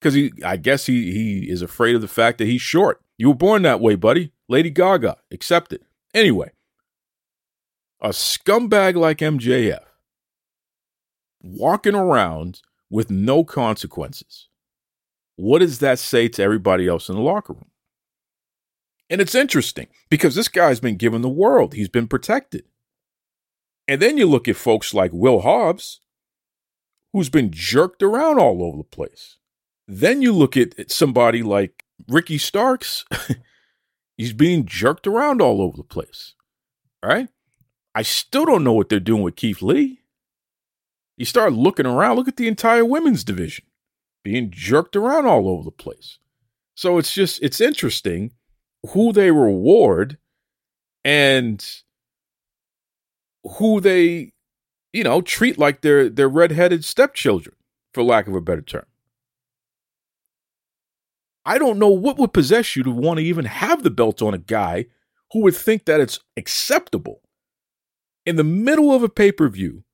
Because 0.00 0.14
he, 0.14 0.32
I 0.44 0.56
guess 0.56 0.86
he 0.86 1.12
he 1.12 1.50
is 1.50 1.62
afraid 1.62 1.94
of 1.94 2.00
the 2.00 2.08
fact 2.08 2.38
that 2.38 2.46
he's 2.46 2.62
short. 2.62 3.00
You 3.18 3.28
were 3.28 3.34
born 3.34 3.62
that 3.62 3.80
way, 3.80 3.94
buddy. 3.94 4.32
Lady 4.48 4.70
Gaga, 4.70 5.18
accept 5.30 5.72
it. 5.72 5.82
Anyway, 6.12 6.50
a 8.00 8.08
scumbag 8.08 8.96
like 8.96 9.18
MJF 9.18 9.84
walking 11.40 11.94
around 11.94 12.62
with 12.90 13.10
no 13.10 13.44
consequences. 13.44 14.48
What 15.36 15.58
does 15.58 15.78
that 15.80 15.98
say 15.98 16.28
to 16.28 16.42
everybody 16.42 16.88
else 16.88 17.08
in 17.08 17.16
the 17.16 17.20
locker 17.20 17.52
room? 17.52 17.70
And 19.10 19.20
it's 19.20 19.34
interesting 19.34 19.88
because 20.08 20.34
this 20.34 20.48
guy's 20.48 20.80
been 20.80 20.96
given 20.96 21.22
the 21.22 21.28
world. 21.28 21.74
He's 21.74 21.88
been 21.88 22.08
protected. 22.08 22.64
And 23.86 24.00
then 24.00 24.16
you 24.16 24.26
look 24.26 24.48
at 24.48 24.56
folks 24.56 24.94
like 24.94 25.12
Will 25.12 25.40
Hobbs, 25.40 26.00
who's 27.12 27.28
been 27.28 27.50
jerked 27.50 28.02
around 28.02 28.38
all 28.38 28.62
over 28.62 28.78
the 28.78 28.84
place. 28.84 29.36
Then 29.86 30.22
you 30.22 30.32
look 30.32 30.56
at 30.56 30.90
somebody 30.90 31.42
like 31.42 31.84
Ricky 32.08 32.38
Starks. 32.38 33.04
He's 34.16 34.32
being 34.32 34.64
jerked 34.64 35.06
around 35.06 35.42
all 35.42 35.60
over 35.60 35.76
the 35.76 35.84
place. 35.84 36.34
Right? 37.04 37.28
I 37.94 38.02
still 38.02 38.46
don't 38.46 38.64
know 38.64 38.72
what 38.72 38.88
they're 38.88 39.00
doing 39.00 39.22
with 39.22 39.36
Keith 39.36 39.60
Lee. 39.60 40.00
You 41.16 41.24
start 41.24 41.52
looking 41.52 41.86
around, 41.86 42.16
look 42.16 42.28
at 42.28 42.36
the 42.36 42.48
entire 42.48 42.84
women's 42.84 43.22
division 43.22 43.66
being 44.24 44.50
jerked 44.50 44.96
around 44.96 45.26
all 45.26 45.48
over 45.48 45.62
the 45.62 45.70
place. 45.70 46.18
So 46.74 46.98
it's 46.98 47.12
just, 47.12 47.40
it's 47.42 47.60
interesting 47.60 48.32
who 48.90 49.12
they 49.12 49.30
reward 49.30 50.18
and 51.04 51.64
who 53.58 53.80
they, 53.80 54.32
you 54.92 55.04
know, 55.04 55.20
treat 55.20 55.58
like 55.58 55.80
they're 55.80 56.08
they're 56.08 56.28
redheaded 56.28 56.84
stepchildren, 56.84 57.56
for 57.92 58.02
lack 58.02 58.26
of 58.26 58.34
a 58.34 58.40
better 58.40 58.62
term. 58.62 58.86
I 61.46 61.58
don't 61.58 61.78
know 61.78 61.88
what 61.88 62.18
would 62.18 62.32
possess 62.32 62.74
you 62.74 62.82
to 62.84 62.90
want 62.90 63.18
to 63.18 63.24
even 63.24 63.44
have 63.44 63.82
the 63.82 63.90
belt 63.90 64.22
on 64.22 64.32
a 64.32 64.38
guy 64.38 64.86
who 65.32 65.40
would 65.40 65.56
think 65.56 65.84
that 65.84 66.00
it's 66.00 66.20
acceptable 66.36 67.20
in 68.24 68.36
the 68.36 68.44
middle 68.44 68.92
of 68.94 69.02
a 69.02 69.08
pay 69.08 69.30
per 69.30 69.48
view, 69.48 69.84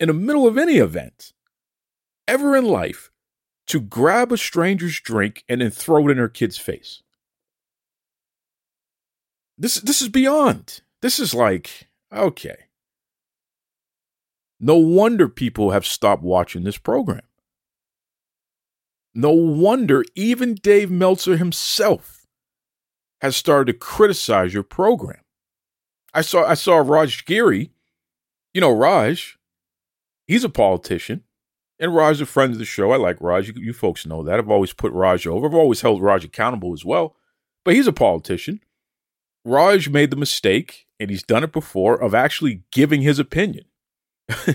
in 0.00 0.08
the 0.08 0.14
middle 0.14 0.46
of 0.46 0.56
any 0.56 0.76
event, 0.76 1.32
ever 2.26 2.56
in 2.56 2.64
life, 2.64 3.10
to 3.66 3.80
grab 3.80 4.32
a 4.32 4.38
stranger's 4.38 4.98
drink 5.00 5.44
and 5.48 5.60
then 5.60 5.70
throw 5.70 6.08
it 6.08 6.12
in 6.12 6.18
her 6.18 6.28
kid's 6.28 6.56
face. 6.56 7.02
This 9.58 9.80
this 9.80 10.00
is 10.00 10.08
beyond. 10.08 10.82
This 11.02 11.18
is 11.18 11.34
like 11.34 11.88
okay. 12.12 12.56
No 14.60 14.76
wonder 14.76 15.28
people 15.28 15.72
have 15.72 15.86
stopped 15.86 16.22
watching 16.22 16.64
this 16.64 16.78
program. 16.78 17.22
No 19.14 19.32
wonder 19.32 20.04
even 20.14 20.54
Dave 20.54 20.90
Meltzer 20.90 21.36
himself 21.36 22.26
has 23.20 23.36
started 23.36 23.72
to 23.72 23.78
criticize 23.78 24.54
your 24.54 24.62
program. 24.62 25.22
I 26.14 26.20
saw 26.20 26.44
I 26.44 26.54
saw 26.54 26.76
Raj 26.76 27.24
Giri, 27.24 27.72
you 28.54 28.60
know 28.60 28.72
Raj, 28.72 29.38
he's 30.26 30.44
a 30.44 30.48
politician, 30.48 31.24
and 31.80 31.94
Raj 31.94 32.16
is 32.16 32.20
a 32.20 32.26
friend 32.26 32.52
of 32.52 32.58
the 32.60 32.64
show. 32.64 32.92
I 32.92 32.96
like 32.96 33.20
Raj. 33.20 33.48
You, 33.48 33.54
you 33.56 33.72
folks 33.72 34.06
know 34.06 34.22
that. 34.22 34.38
I've 34.38 34.50
always 34.50 34.72
put 34.72 34.92
Raj 34.92 35.26
over. 35.26 35.46
I've 35.46 35.54
always 35.54 35.80
held 35.80 36.00
Raj 36.00 36.24
accountable 36.24 36.72
as 36.72 36.84
well. 36.84 37.16
But 37.64 37.74
he's 37.74 37.86
a 37.86 37.92
politician. 37.92 38.60
Raj 39.44 39.88
made 39.88 40.10
the 40.10 40.16
mistake, 40.16 40.86
and 40.98 41.10
he's 41.10 41.22
done 41.22 41.44
it 41.44 41.52
before, 41.52 42.00
of 42.00 42.14
actually 42.14 42.62
giving 42.72 43.02
his 43.02 43.18
opinion. 43.18 43.64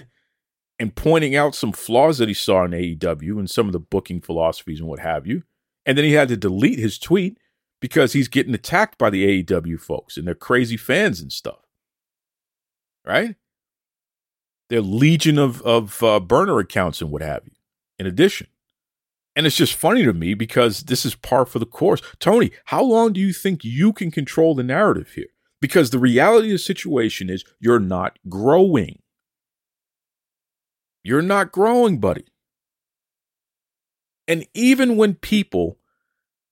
and 0.79 0.95
pointing 0.95 1.35
out 1.35 1.55
some 1.55 1.71
flaws 1.71 2.17
that 2.17 2.27
he 2.27 2.33
saw 2.33 2.63
in 2.65 2.71
AEW 2.71 3.39
and 3.39 3.49
some 3.49 3.67
of 3.67 3.73
the 3.73 3.79
booking 3.79 4.21
philosophies 4.21 4.79
and 4.79 4.89
what 4.89 4.99
have 4.99 5.25
you. 5.25 5.43
And 5.85 5.97
then 5.97 6.05
he 6.05 6.13
had 6.13 6.27
to 6.29 6.37
delete 6.37 6.79
his 6.79 6.97
tweet 6.97 7.37
because 7.79 8.13
he's 8.13 8.27
getting 8.27 8.53
attacked 8.53 8.97
by 8.97 9.09
the 9.09 9.43
AEW 9.43 9.79
folks 9.79 10.17
and 10.17 10.27
their 10.27 10.35
crazy 10.35 10.77
fans 10.77 11.21
and 11.21 11.31
stuff. 11.31 11.59
Right? 13.05 13.35
Their 14.69 14.81
legion 14.81 15.37
of 15.37 15.61
of 15.61 16.01
uh, 16.01 16.19
burner 16.19 16.59
accounts 16.59 17.01
and 17.01 17.11
what 17.11 17.21
have 17.21 17.43
you. 17.45 17.51
In 17.99 18.07
addition, 18.07 18.47
and 19.35 19.47
it's 19.47 19.55
just 19.55 19.73
funny 19.73 20.03
to 20.03 20.13
me 20.13 20.33
because 20.33 20.83
this 20.83 21.05
is 21.05 21.15
par 21.15 21.45
for 21.45 21.59
the 21.59 21.65
course. 21.65 22.01
Tony, 22.19 22.51
how 22.65 22.83
long 22.83 23.13
do 23.13 23.19
you 23.19 23.33
think 23.33 23.63
you 23.63 23.91
can 23.91 24.11
control 24.11 24.53
the 24.53 24.63
narrative 24.63 25.11
here? 25.13 25.27
Because 25.59 25.89
the 25.89 25.99
reality 25.99 26.49
of 26.49 26.53
the 26.53 26.59
situation 26.59 27.29
is 27.29 27.43
you're 27.59 27.79
not 27.79 28.19
growing. 28.29 28.99
You're 31.03 31.21
not 31.21 31.51
growing, 31.51 31.99
buddy. 31.99 32.25
And 34.27 34.45
even 34.53 34.97
when 34.97 35.15
people 35.15 35.79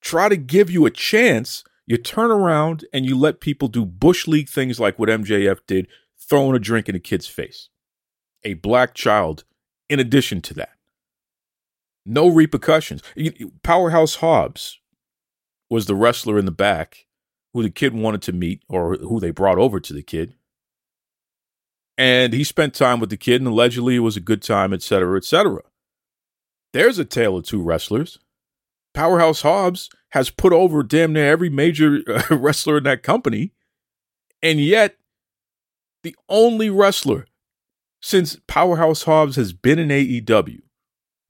try 0.01 0.27
to 0.27 0.35
give 0.35 0.69
you 0.69 0.85
a 0.85 0.91
chance, 0.91 1.63
you 1.85 1.97
turn 1.97 2.31
around 2.31 2.85
and 2.91 3.05
you 3.05 3.17
let 3.17 3.41
people 3.41 3.67
do 3.67 3.85
Bush 3.85 4.27
League 4.27 4.49
things 4.49 4.79
like 4.79 4.97
what 4.97 5.09
MJF 5.09 5.59
did, 5.67 5.87
throwing 6.19 6.55
a 6.55 6.59
drink 6.59 6.89
in 6.89 6.95
a 6.95 6.99
kid's 6.99 7.27
face. 7.27 7.69
A 8.43 8.55
black 8.55 8.93
child, 8.93 9.43
in 9.87 9.99
addition 9.99 10.41
to 10.41 10.53
that. 10.55 10.71
No 12.05 12.27
repercussions. 12.27 13.01
Powerhouse 13.63 14.15
Hobbs 14.15 14.79
was 15.69 15.85
the 15.85 15.95
wrestler 15.95 16.37
in 16.39 16.45
the 16.45 16.51
back 16.51 17.05
who 17.53 17.63
the 17.63 17.69
kid 17.69 17.93
wanted 17.93 18.21
to 18.23 18.33
meet 18.33 18.63
or 18.67 18.95
who 18.95 19.19
they 19.19 19.31
brought 19.31 19.57
over 19.57 19.79
to 19.79 19.93
the 19.93 20.01
kid 20.01 20.35
and 22.01 22.33
he 22.33 22.43
spent 22.43 22.73
time 22.73 22.99
with 22.99 23.11
the 23.11 23.17
kid, 23.17 23.41
and 23.41 23.47
allegedly 23.47 23.95
it 23.95 23.99
was 23.99 24.17
a 24.17 24.21
good 24.21 24.41
time, 24.41 24.73
etc., 24.73 25.05
cetera, 25.05 25.17
et 25.17 25.23
cetera. 25.23 25.61
There's 26.73 26.97
a 26.97 27.05
tale 27.05 27.37
of 27.37 27.45
two 27.45 27.61
wrestlers. 27.61 28.17
Powerhouse 28.95 29.43
Hobbs 29.43 29.87
has 30.09 30.31
put 30.31 30.51
over 30.51 30.81
damn 30.81 31.13
near 31.13 31.31
every 31.31 31.49
major 31.49 31.99
wrestler 32.31 32.77
in 32.77 32.85
that 32.85 33.03
company, 33.03 33.53
and 34.41 34.59
yet 34.59 34.97
the 36.01 36.15
only 36.27 36.71
wrestler 36.71 37.27
since 38.01 38.37
Powerhouse 38.47 39.03
Hobbs 39.03 39.35
has 39.35 39.53
been 39.53 39.77
in 39.77 39.89
AEW 39.89 40.61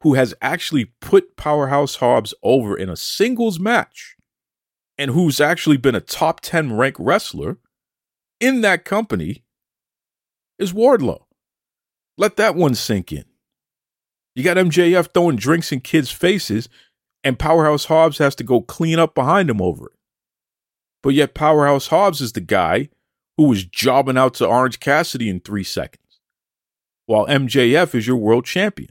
who 0.02 0.16
has 0.16 0.34
actually 0.42 0.86
put 1.00 1.36
Powerhouse 1.38 1.96
Hobbs 1.96 2.34
over 2.44 2.78
in 2.78 2.90
a 2.90 2.96
singles 2.96 3.60
match 3.60 4.16
and 4.98 5.12
who's 5.12 5.40
actually 5.40 5.78
been 5.78 5.96
a 5.96 6.02
top 6.02 6.42
10 6.42 6.76
ranked 6.76 7.00
wrestler 7.00 7.58
in 8.40 8.62
that 8.62 8.86
company 8.86 9.44
is 10.60 10.74
Wardlow. 10.74 11.24
Let 12.18 12.36
that 12.38 12.56
one 12.56 12.76
sink 12.76 13.12
in. 13.12 13.26
You 14.36 14.44
got 14.44 14.58
MJF 14.58 15.14
throwing 15.14 15.36
drinks 15.36 15.72
in 15.72 15.82
kids' 15.82 16.12
faces, 16.12 16.70
and 17.24 17.40
Powerhouse 17.40 17.86
Hobbs 17.86 18.18
has 18.18 18.36
to 18.36 18.44
go 18.44 18.62
clean 18.62 19.00
up 19.00 19.14
behind 19.14 19.50
him 19.50 19.62
over 19.62 19.88
it. 19.88 19.98
But 21.04 21.14
yet, 21.14 21.34
Powerhouse 21.34 21.88
Hobbs 21.88 22.22
is 22.22 22.34
the 22.34 22.42
guy 22.42 22.90
who 23.38 23.46
was 23.46 23.66
jobbing 23.66 24.18
out 24.18 24.36
to 24.36 24.48
Orange 24.48 24.80
Cassidy 24.80 25.30
in 25.30 25.40
three 25.40 25.64
seconds, 25.64 26.20
while 27.06 27.26
MJF 27.28 27.96
is 27.96 28.08
your 28.08 28.18
world 28.18 28.46
champion. 28.46 28.90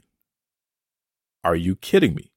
Are 1.43 1.55
you 1.55 1.75
kidding 1.75 2.15
me? 2.15 2.31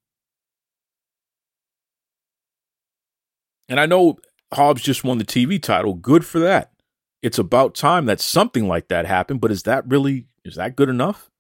And 3.68 3.80
I 3.80 3.86
know 3.86 4.18
Hobbs 4.52 4.82
just 4.82 5.04
won 5.04 5.18
the 5.18 5.24
TV 5.24 5.60
title. 5.60 5.94
Good 5.94 6.24
for 6.24 6.38
that 6.40 6.74
it's 7.24 7.38
about 7.38 7.74
time 7.74 8.04
that 8.04 8.20
something 8.20 8.68
like 8.68 8.88
that 8.88 9.06
happened. 9.06 9.40
But 9.40 9.50
is 9.50 9.62
that 9.62 9.88
really 9.88 10.26
is 10.44 10.56
that 10.56 10.76
good 10.76 10.90
enough? 10.90 11.30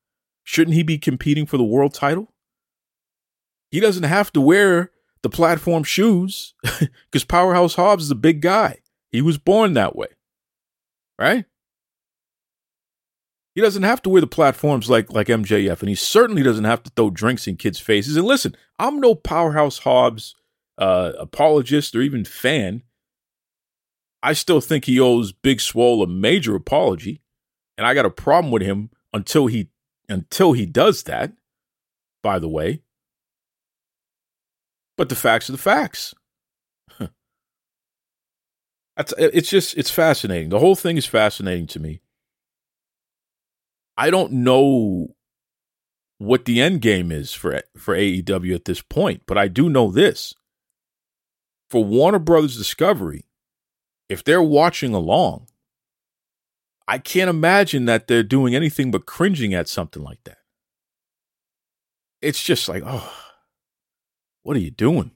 Shouldn't 0.42 0.74
he 0.74 0.82
be 0.82 0.96
competing 0.96 1.44
for 1.44 1.58
the 1.58 1.62
world 1.62 1.92
title? 1.92 2.32
He 3.70 3.80
doesn't 3.80 4.04
have 4.04 4.32
to 4.32 4.40
wear 4.40 4.92
the 5.22 5.28
platform 5.28 5.84
shoes 5.84 6.54
because 6.62 7.24
Powerhouse 7.24 7.74
Hobbs 7.74 8.04
is 8.04 8.10
a 8.10 8.14
big 8.16 8.40
guy. 8.40 8.78
He 9.10 9.20
was 9.20 9.36
born 9.36 9.74
that 9.74 9.94
way. 9.94 10.08
Right? 11.18 11.44
He 13.54 13.60
doesn't 13.60 13.84
have 13.84 14.02
to 14.02 14.10
wear 14.10 14.20
the 14.20 14.26
platforms 14.26 14.90
like 14.90 15.12
like 15.12 15.28
MJF, 15.28 15.80
and 15.80 15.88
he 15.88 15.94
certainly 15.94 16.42
doesn't 16.42 16.64
have 16.64 16.82
to 16.82 16.90
throw 16.90 17.10
drinks 17.10 17.46
in 17.46 17.56
kids' 17.56 17.78
faces. 17.78 18.16
And 18.16 18.26
listen, 18.26 18.56
I'm 18.78 19.00
no 19.00 19.14
powerhouse 19.14 19.78
Hobbs 19.78 20.34
uh, 20.78 21.12
apologist 21.18 21.94
or 21.94 22.02
even 22.02 22.24
fan. 22.24 22.82
I 24.22 24.32
still 24.32 24.60
think 24.60 24.86
he 24.86 24.98
owes 24.98 25.32
Big 25.32 25.60
Swole 25.60 26.02
a 26.02 26.06
major 26.06 26.56
apology, 26.56 27.20
and 27.78 27.86
I 27.86 27.94
got 27.94 28.06
a 28.06 28.10
problem 28.10 28.50
with 28.50 28.62
him 28.62 28.90
until 29.12 29.46
he 29.46 29.68
until 30.08 30.52
he 30.52 30.66
does 30.66 31.04
that. 31.04 31.32
By 32.22 32.38
the 32.38 32.48
way, 32.48 32.82
but 34.96 35.10
the 35.10 35.14
facts 35.14 35.48
are 35.48 35.52
the 35.52 35.58
facts. 35.58 36.14
That's 38.96 39.12
it's 39.18 39.50
just 39.50 39.76
it's 39.76 39.90
fascinating. 39.90 40.50
The 40.50 40.60
whole 40.60 40.76
thing 40.76 40.96
is 40.96 41.06
fascinating 41.06 41.66
to 41.68 41.80
me. 41.80 42.00
I 43.96 44.10
don't 44.10 44.32
know 44.32 45.14
what 46.18 46.44
the 46.44 46.60
end 46.60 46.80
game 46.80 47.12
is 47.12 47.32
for 47.32 47.62
for 47.76 47.94
AEW 47.96 48.54
at 48.54 48.64
this 48.64 48.80
point, 48.80 49.22
but 49.26 49.38
I 49.38 49.48
do 49.48 49.68
know 49.68 49.90
this. 49.90 50.34
For 51.70 51.84
Warner 51.84 52.18
Brothers 52.18 52.56
Discovery, 52.56 53.24
if 54.08 54.22
they're 54.22 54.42
watching 54.42 54.94
along, 54.94 55.48
I 56.86 56.98
can't 56.98 57.30
imagine 57.30 57.86
that 57.86 58.06
they're 58.06 58.22
doing 58.22 58.54
anything 58.54 58.90
but 58.90 59.06
cringing 59.06 59.54
at 59.54 59.68
something 59.68 60.02
like 60.02 60.22
that. 60.24 60.38
It's 62.20 62.42
just 62.42 62.68
like, 62.68 62.82
oh, 62.86 63.12
what 64.42 64.56
are 64.56 64.60
you 64.60 64.70
doing? 64.70 65.10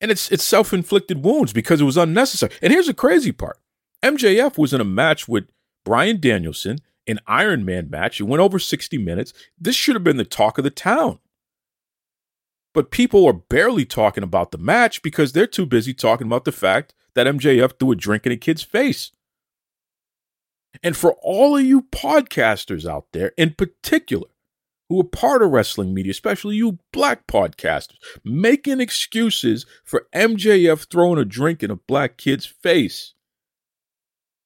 And 0.00 0.10
it's 0.10 0.32
it's 0.32 0.44
self-inflicted 0.44 1.22
wounds 1.22 1.52
because 1.52 1.80
it 1.80 1.84
was 1.84 1.96
unnecessary. 1.96 2.52
And 2.62 2.72
here's 2.72 2.86
the 2.86 2.94
crazy 2.94 3.32
part. 3.32 3.58
MJF 4.02 4.56
was 4.56 4.72
in 4.72 4.80
a 4.80 4.84
match 4.84 5.28
with 5.28 5.44
Bryan 5.84 6.18
Danielson, 6.20 6.78
an 7.10 7.20
Iron 7.26 7.64
Man 7.64 7.90
match. 7.90 8.20
It 8.20 8.24
went 8.24 8.40
over 8.40 8.58
60 8.58 8.98
minutes. 8.98 9.32
This 9.58 9.76
should 9.76 9.96
have 9.96 10.04
been 10.04 10.16
the 10.16 10.24
talk 10.24 10.58
of 10.58 10.64
the 10.64 10.70
town. 10.70 11.18
But 12.72 12.90
people 12.90 13.26
are 13.26 13.32
barely 13.32 13.84
talking 13.84 14.22
about 14.22 14.52
the 14.52 14.58
match 14.58 15.02
because 15.02 15.32
they're 15.32 15.46
too 15.46 15.66
busy 15.66 15.92
talking 15.92 16.26
about 16.26 16.44
the 16.44 16.52
fact 16.52 16.94
that 17.14 17.26
MJF 17.26 17.78
threw 17.78 17.92
a 17.92 17.96
drink 17.96 18.26
in 18.26 18.32
a 18.32 18.36
kid's 18.36 18.62
face. 18.62 19.10
And 20.82 20.96
for 20.96 21.16
all 21.22 21.56
of 21.56 21.64
you 21.64 21.82
podcasters 21.82 22.88
out 22.88 23.06
there 23.12 23.32
in 23.36 23.54
particular 23.54 24.28
who 24.90 25.00
are 25.00 25.04
part 25.04 25.40
of 25.40 25.50
wrestling 25.50 25.94
media, 25.94 26.10
especially 26.10 26.56
you 26.56 26.78
black 26.92 27.28
podcasters, 27.28 27.96
making 28.24 28.80
excuses 28.80 29.64
for 29.84 30.08
MJF 30.12 30.90
throwing 30.90 31.18
a 31.18 31.24
drink 31.24 31.62
in 31.62 31.70
a 31.70 31.76
black 31.76 32.16
kid's 32.16 32.44
face. 32.44 33.14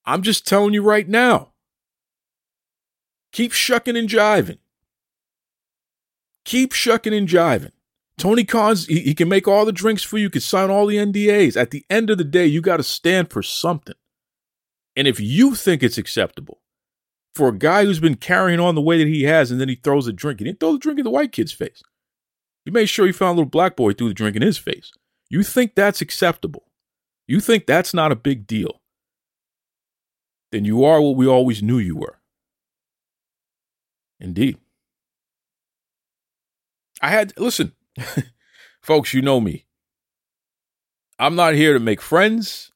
I'm 0.04 0.20
just 0.20 0.46
telling 0.46 0.74
you 0.74 0.82
right 0.82 1.08
now. 1.08 1.53
Keep 3.34 3.50
shucking 3.50 3.96
and 3.96 4.08
jiving. 4.08 4.58
Keep 6.44 6.72
shucking 6.72 7.12
and 7.12 7.26
jiving. 7.26 7.72
Tony 8.16 8.44
Khan's, 8.44 8.86
he, 8.86 9.00
he, 9.00 9.12
can 9.12 9.28
make 9.28 9.48
all 9.48 9.64
the 9.64 9.72
drinks 9.72 10.04
for 10.04 10.18
you, 10.18 10.30
can 10.30 10.40
sign 10.40 10.70
all 10.70 10.86
the 10.86 10.98
NDAs. 10.98 11.56
At 11.56 11.72
the 11.72 11.84
end 11.90 12.10
of 12.10 12.18
the 12.18 12.22
day, 12.22 12.46
you 12.46 12.60
got 12.60 12.76
to 12.76 12.84
stand 12.84 13.30
for 13.30 13.42
something. 13.42 13.96
And 14.94 15.08
if 15.08 15.18
you 15.18 15.56
think 15.56 15.82
it's 15.82 15.98
acceptable 15.98 16.60
for 17.34 17.48
a 17.48 17.58
guy 17.58 17.84
who's 17.84 17.98
been 17.98 18.14
carrying 18.14 18.60
on 18.60 18.76
the 18.76 18.80
way 18.80 18.98
that 18.98 19.08
he 19.08 19.24
has, 19.24 19.50
and 19.50 19.60
then 19.60 19.68
he 19.68 19.74
throws 19.74 20.06
a 20.06 20.12
drink. 20.12 20.38
He 20.38 20.44
didn't 20.44 20.60
throw 20.60 20.74
the 20.74 20.78
drink 20.78 21.00
in 21.00 21.04
the 21.04 21.10
white 21.10 21.32
kid's 21.32 21.50
face. 21.50 21.82
He 22.64 22.70
made 22.70 22.86
sure 22.86 23.04
he 23.04 23.10
found 23.10 23.30
a 23.30 23.40
little 23.40 23.50
black 23.50 23.74
boy 23.74 23.94
threw 23.94 24.06
the 24.06 24.14
drink 24.14 24.36
in 24.36 24.42
his 24.42 24.58
face. 24.58 24.92
You 25.28 25.42
think 25.42 25.74
that's 25.74 26.00
acceptable? 26.00 26.68
You 27.26 27.40
think 27.40 27.66
that's 27.66 27.92
not 27.92 28.12
a 28.12 28.16
big 28.16 28.46
deal? 28.46 28.80
Then 30.52 30.64
you 30.64 30.84
are 30.84 31.00
what 31.00 31.16
we 31.16 31.26
always 31.26 31.64
knew 31.64 31.78
you 31.78 31.96
were. 31.96 32.20
Indeed. 34.24 34.56
I 37.02 37.10
had, 37.10 37.34
listen, 37.38 37.72
folks, 38.80 39.12
you 39.12 39.20
know 39.20 39.38
me. 39.38 39.66
I'm 41.18 41.36
not 41.36 41.52
here 41.52 41.74
to 41.74 41.78
make 41.78 42.00
friends. 42.00 42.72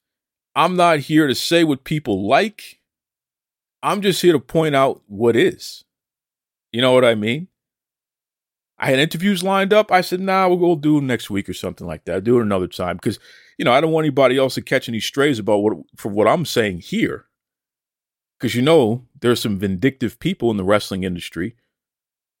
I'm 0.55 0.75
not 0.75 0.99
here 0.99 1.25
to 1.25 1.33
say 1.33 1.63
what 1.63 1.83
people 1.83 2.27
like. 2.27 2.79
I'm 3.81 4.01
just 4.01 4.21
here 4.21 4.33
to 4.33 4.39
point 4.39 4.75
out 4.75 5.01
what 5.07 5.35
is. 5.35 5.85
You 6.71 6.81
know 6.81 6.91
what 6.91 7.03
I 7.03 7.15
mean? 7.15 7.47
I 8.77 8.91
had 8.91 8.99
interviews 8.99 9.43
lined 9.43 9.73
up. 9.73 9.91
I 9.91 10.01
said, 10.01 10.19
nah, 10.19 10.47
we'll 10.47 10.57
go 10.57 10.75
do 10.75 11.01
next 11.01 11.31
week 11.31 11.49
or 11.49 11.53
something 11.53 11.87
like 11.87 12.05
that. 12.05 12.13
I'll 12.13 12.21
do 12.21 12.37
it 12.39 12.43
another 12.43 12.67
time 12.67 12.97
because, 12.97 13.17
you 13.57 13.65
know, 13.65 13.73
I 13.73 13.81
don't 13.81 13.91
want 13.91 14.05
anybody 14.05 14.37
else 14.37 14.53
to 14.53 14.61
catch 14.61 14.87
any 14.87 14.99
strays 14.99 15.39
about 15.39 15.63
what 15.63 15.77
for 15.95 16.09
what 16.09 16.27
I'm 16.27 16.45
saying 16.45 16.81
here. 16.81 17.25
Because 18.39 18.55
you 18.55 18.61
know, 18.61 19.05
there's 19.19 19.41
some 19.41 19.57
vindictive 19.57 20.19
people 20.19 20.49
in 20.49 20.57
the 20.57 20.63
wrestling 20.63 21.03
industry. 21.03 21.55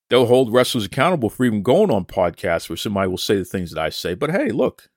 They'll 0.09 0.25
hold 0.25 0.53
wrestlers 0.53 0.85
accountable 0.85 1.29
for 1.29 1.45
even 1.45 1.61
going 1.61 1.91
on 1.91 2.05
podcasts 2.05 2.69
where 2.69 2.77
somebody 2.77 3.09
will 3.09 3.17
say 3.17 3.35
the 3.35 3.45
things 3.45 3.71
that 3.71 3.81
I 3.81 3.89
say. 3.89 4.15
But 4.15 4.31
hey, 4.31 4.49
look, 4.49 4.89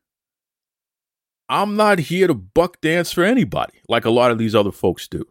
I'm 1.49 1.77
not 1.77 1.99
here 1.99 2.29
to 2.29 2.35
buck 2.35 2.81
dance 2.81 3.12
for 3.12 3.25
anybody 3.25 3.81
like 3.88 4.05
a 4.05 4.11
lot 4.11 4.31
of 4.31 4.38
these 4.38 4.55
other 4.55 4.73
folks 4.73 5.09
do. 5.09 5.27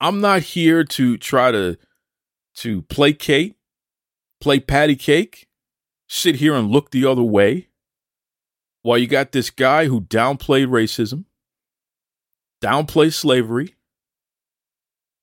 I'm 0.00 0.20
not 0.20 0.42
here 0.42 0.84
to 0.84 1.16
try 1.16 1.50
to 1.52 1.78
to 2.56 2.82
placate, 2.82 3.56
play 4.40 4.58
patty 4.58 4.96
cake, 4.96 5.48
sit 6.08 6.36
here 6.36 6.54
and 6.54 6.70
look 6.70 6.90
the 6.90 7.06
other 7.06 7.22
way 7.22 7.68
while 8.82 8.98
you 8.98 9.06
got 9.06 9.32
this 9.32 9.50
guy 9.50 9.86
who 9.86 10.00
downplayed 10.00 10.66
racism, 10.66 11.24
downplayed 12.62 13.12
slavery, 13.12 13.74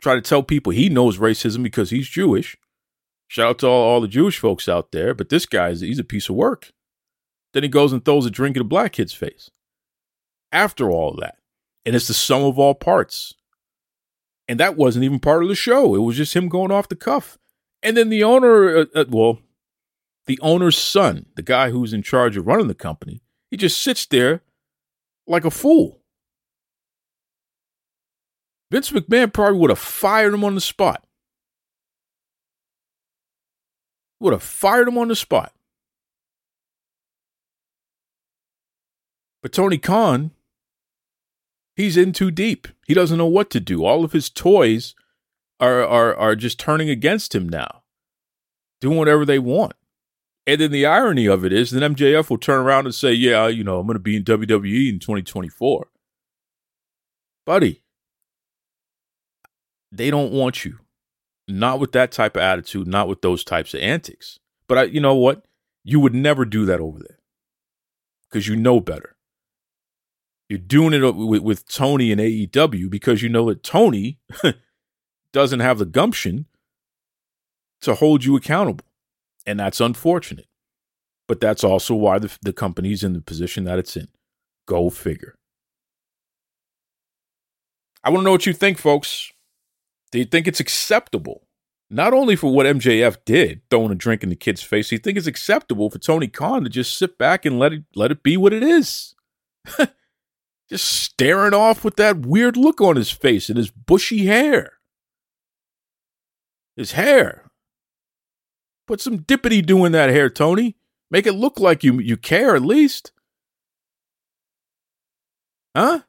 try 0.02 0.16
to 0.16 0.22
tell 0.22 0.44
people 0.44 0.72
he 0.72 0.90
knows 0.90 1.18
racism 1.18 1.64
because 1.64 1.90
he's 1.90 2.08
Jewish. 2.08 2.58
Shout 3.28 3.50
out 3.50 3.60
to 3.60 3.68
all, 3.68 3.84
all 3.84 4.02
the 4.02 4.08
Jewish 4.08 4.40
folks 4.40 4.70
out 4.70 4.92
there, 4.92 5.14
but 5.14 5.30
this 5.30 5.46
guy 5.46 5.70
is 5.70 5.82
he's 5.82 6.00
a 6.00 6.04
piece 6.04 6.30
of 6.30 6.36
work. 6.36 6.72
Then 7.54 7.64
he 7.64 7.70
goes 7.70 7.94
and 7.94 8.04
throws 8.04 8.26
a 8.26 8.32
drink 8.32 8.56
in 8.56 8.62
a 8.62 8.66
black 8.66 8.94
kid's 8.94 9.14
face. 9.14 9.50
After 10.52 10.90
all 10.90 11.16
that, 11.20 11.38
and 11.86 11.96
it's 11.96 12.08
the 12.08 12.14
sum 12.14 12.44
of 12.44 12.60
all 12.60 12.76
parts. 12.76 13.34
And 14.48 14.60
that 14.60 14.76
wasn't 14.76 15.06
even 15.06 15.20
part 15.20 15.44
of 15.44 15.50
the 15.50 15.56
show. 15.56 15.96
It 15.96 16.00
was 16.00 16.18
just 16.18 16.36
him 16.36 16.50
going 16.50 16.72
off 16.72 16.90
the 16.90 16.96
cuff. 16.96 17.38
And 17.82 17.96
then 17.96 18.10
the 18.10 18.24
owner, 18.24 18.78
uh, 18.78 18.86
uh, 18.94 19.06
well, 19.10 19.40
the 20.28 20.40
owner's 20.42 20.78
son, 20.78 21.28
the 21.36 21.42
guy 21.42 21.72
who's 21.72 21.94
in 21.94 22.04
charge 22.04 22.38
of 22.38 22.48
running 22.48 22.68
the 22.68 22.76
company, 22.76 23.22
he 23.50 23.58
just 23.58 23.82
sits 23.82 24.06
there 24.06 24.42
like 25.28 25.46
a 25.46 25.52
fool. 25.52 26.02
Vince 28.76 28.92
McMahon 28.92 29.32
probably 29.32 29.58
would 29.58 29.70
have 29.70 29.80
fired 29.80 30.34
him 30.34 30.44
on 30.44 30.54
the 30.54 30.60
spot. 30.60 31.06
Would 34.20 34.34
have 34.34 34.44
fired 34.44 34.90
him 34.90 34.98
on 34.98 35.08
the 35.08 35.16
spot. 35.16 35.54
But 39.42 39.54
Tony 39.54 39.78
Khan 39.78 40.32
he's 41.78 41.96
in 41.96 42.12
too 42.12 42.32
deep. 42.32 42.68
He 42.86 42.94
doesn't 42.94 43.18
know 43.18 43.26
what 43.28 43.50
to 43.52 43.62
do. 43.62 43.86
All 43.86 44.04
of 44.04 44.12
his 44.12 44.30
toys 44.30 44.94
are 45.62 45.82
are 45.82 46.14
are 46.14 46.36
just 46.36 46.60
turning 46.60 46.90
against 46.90 47.34
him 47.34 47.48
now, 47.48 47.84
doing 48.82 48.98
whatever 48.98 49.26
they 49.26 49.40
want. 49.40 49.72
And 50.46 50.60
then 50.60 50.72
the 50.72 50.86
irony 50.86 51.28
of 51.28 51.46
it 51.46 51.54
is, 51.54 51.72
then 51.72 51.96
MJF 51.96 52.30
will 52.30 52.38
turn 52.38 52.60
around 52.60 52.88
and 52.88 52.94
say, 52.94 53.14
"Yeah, 53.14 53.48
you 53.48 53.64
know, 53.64 53.80
I'm 53.80 53.88
going 53.88 53.96
to 53.96 54.00
be 54.02 54.18
in 54.18 54.26
WWE 54.26 54.90
in 54.90 55.00
2024." 55.00 55.88
Buddy, 57.46 57.85
they 59.92 60.10
don't 60.10 60.32
want 60.32 60.66
you. 60.66 60.80
Not 61.48 61.80
with 61.80 61.92
that 61.92 62.12
type 62.12 62.36
of 62.36 62.42
attitude, 62.42 62.88
not 62.88 63.08
with 63.08 63.22
those 63.22 63.44
types 63.44 63.74
of 63.74 63.82
antics. 63.82 64.40
But 64.68 64.78
I, 64.78 64.84
you 64.84 65.00
know 65.00 65.16
what? 65.16 65.46
You 65.84 66.00
would 66.00 66.16
never 66.16 66.44
do 66.44 66.66
that 66.66 66.80
over 66.80 67.00
there 67.00 67.20
because 68.30 68.48
you 68.48 68.56
know 68.56 68.80
better. 68.80 69.16
You're 70.50 70.60
doing 70.60 70.94
it 70.94 71.16
with, 71.16 71.42
with 71.42 71.68
Tony 71.68 72.12
and 72.12 72.22
AEW 72.22 72.90
because 72.90 73.22
you 73.22 73.30
know 73.30 73.48
that 73.50 73.64
Tony 73.64 74.20
doesn't 75.34 75.60
have 75.60 75.80
the 75.80 75.86
gumption 75.86 76.46
to 77.82 77.96
hold 77.96 78.26
you 78.26 78.36
accountable. 78.36 78.86
And 79.46 79.60
that's 79.60 79.80
unfortunate. 79.80 80.48
But 81.28 81.40
that's 81.40 81.64
also 81.64 81.96
why 81.96 82.20
the, 82.20 82.36
the 82.42 82.54
company's 82.54 83.04
in 83.04 83.14
the 83.14 83.22
position 83.22 83.64
that 83.66 83.80
it's 83.80 83.96
in. 83.96 84.08
Go 84.68 84.90
figure. 84.90 85.36
I 88.04 88.10
want 88.10 88.22
to 88.22 88.26
know 88.26 88.32
what 88.32 88.46
you 88.46 88.54
think, 88.54 88.78
folks. 88.78 89.32
Do 90.16 90.20
you 90.20 90.26
think 90.26 90.48
it's 90.48 90.62
acceptable? 90.62 91.46
Not 91.90 92.14
only 92.14 92.38
for 92.38 92.50
what 92.50 92.66
MJF 92.66 93.18
did, 93.26 93.64
throwing 93.70 93.92
a 93.92 93.96
drink 93.96 94.24
in 94.24 94.30
the 94.30 94.38
kid's 94.38 94.64
face, 94.64 94.88
do 94.88 94.96
you 94.96 95.00
think 95.00 95.18
it's 95.18 95.28
acceptable 95.28 95.90
for 95.90 96.00
Tony 96.00 96.30
Khan 96.30 96.64
to 96.64 96.70
just 96.70 96.98
sit 96.98 97.18
back 97.18 97.44
and 97.44 97.60
let 97.60 97.74
it 97.74 97.84
let 97.96 98.12
it 98.12 98.24
be 98.24 98.38
what 98.38 98.54
it 98.54 98.64
is? 98.64 99.14
just 100.70 100.86
staring 100.86 101.54
off 101.54 101.84
with 101.84 101.98
that 101.98 102.26
weird 102.26 102.56
look 102.56 102.80
on 102.80 102.96
his 102.96 103.12
face 103.12 103.50
and 103.50 103.58
his 103.58 103.70
bushy 103.70 104.26
hair. 104.28 104.76
His 106.78 106.94
hair. 106.94 107.52
Put 108.88 109.02
some 109.02 109.20
dippity 109.20 109.66
do 109.66 109.84
in 109.84 109.92
that 109.92 110.12
hair, 110.12 110.30
Tony. 110.30 110.78
Make 111.12 111.28
it 111.28 111.34
look 111.34 111.60
like 111.60 111.84
you 111.84 112.00
you 112.00 112.16
care 112.16 112.56
at 112.56 112.62
least. 112.62 113.12
Huh? 115.76 116.04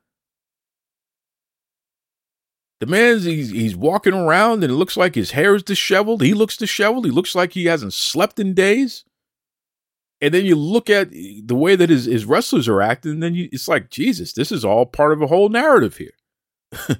The 2.81 2.87
man's 2.87 3.25
he's 3.25 3.51
he's 3.51 3.75
walking 3.75 4.13
around 4.13 4.63
and 4.63 4.73
it 4.73 4.77
looks 4.77 4.97
like 4.97 5.15
his 5.15 5.31
hair 5.31 5.55
is 5.55 5.63
disheveled. 5.63 6.23
He 6.23 6.35
looks 6.35 6.57
disheveled. 6.57 7.07
He 7.07 7.11
looks 7.11 7.35
like 7.35 7.53
he 7.53 7.67
hasn't 7.67 7.95
slept 7.95 8.39
in 8.39 8.53
days. 8.53 9.05
And 10.21 10.33
then 10.33 10.47
you 10.47 10.57
look 10.57 10.89
at 10.89 11.11
the 11.11 11.55
way 11.55 11.77
that 11.77 11.91
his, 11.91 12.07
his 12.07 12.25
wrestlers 12.25 12.69
are 12.69 12.81
acting, 12.81 13.13
and 13.13 13.23
then 13.23 13.35
you, 13.35 13.49
it's 13.53 13.69
like, 13.69 13.91
Jesus, 13.91 14.33
this 14.33 14.51
is 14.51 14.65
all 14.65 14.87
part 14.87 15.13
of 15.13 15.21
a 15.21 15.27
whole 15.27 15.51
narrative 15.51 15.99
here. 15.99 16.15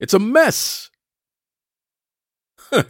it's 0.00 0.14
a 0.14 0.18
mess. 0.18 0.90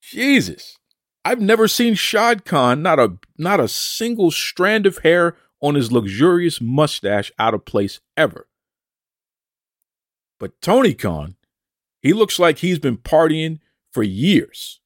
Jesus. 0.00 0.78
I've 1.24 1.40
never 1.40 1.66
seen 1.66 1.94
Shad 1.94 2.44
Khan, 2.44 2.82
not 2.82 3.00
a 3.00 3.18
not 3.36 3.58
a 3.58 3.66
single 3.66 4.30
strand 4.30 4.86
of 4.86 4.98
hair 4.98 5.36
on 5.60 5.74
his 5.74 5.90
luxurious 5.90 6.60
mustache 6.60 7.32
out 7.40 7.54
of 7.54 7.64
place 7.64 7.98
ever. 8.16 8.46
But 10.38 10.60
Tony 10.60 10.94
Khan, 10.94 11.36
he 12.02 12.12
looks 12.12 12.38
like 12.38 12.58
he's 12.58 12.78
been 12.78 12.98
partying 12.98 13.60
for 13.92 14.02
years 14.02 14.80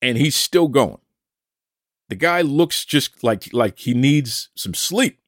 and 0.00 0.18
he's 0.18 0.36
still 0.36 0.68
going. 0.68 0.98
The 2.08 2.16
guy 2.16 2.42
looks 2.42 2.84
just 2.84 3.24
like 3.24 3.52
like 3.52 3.78
he 3.78 3.94
needs 3.94 4.50
some 4.54 4.74
sleep. 4.74 5.18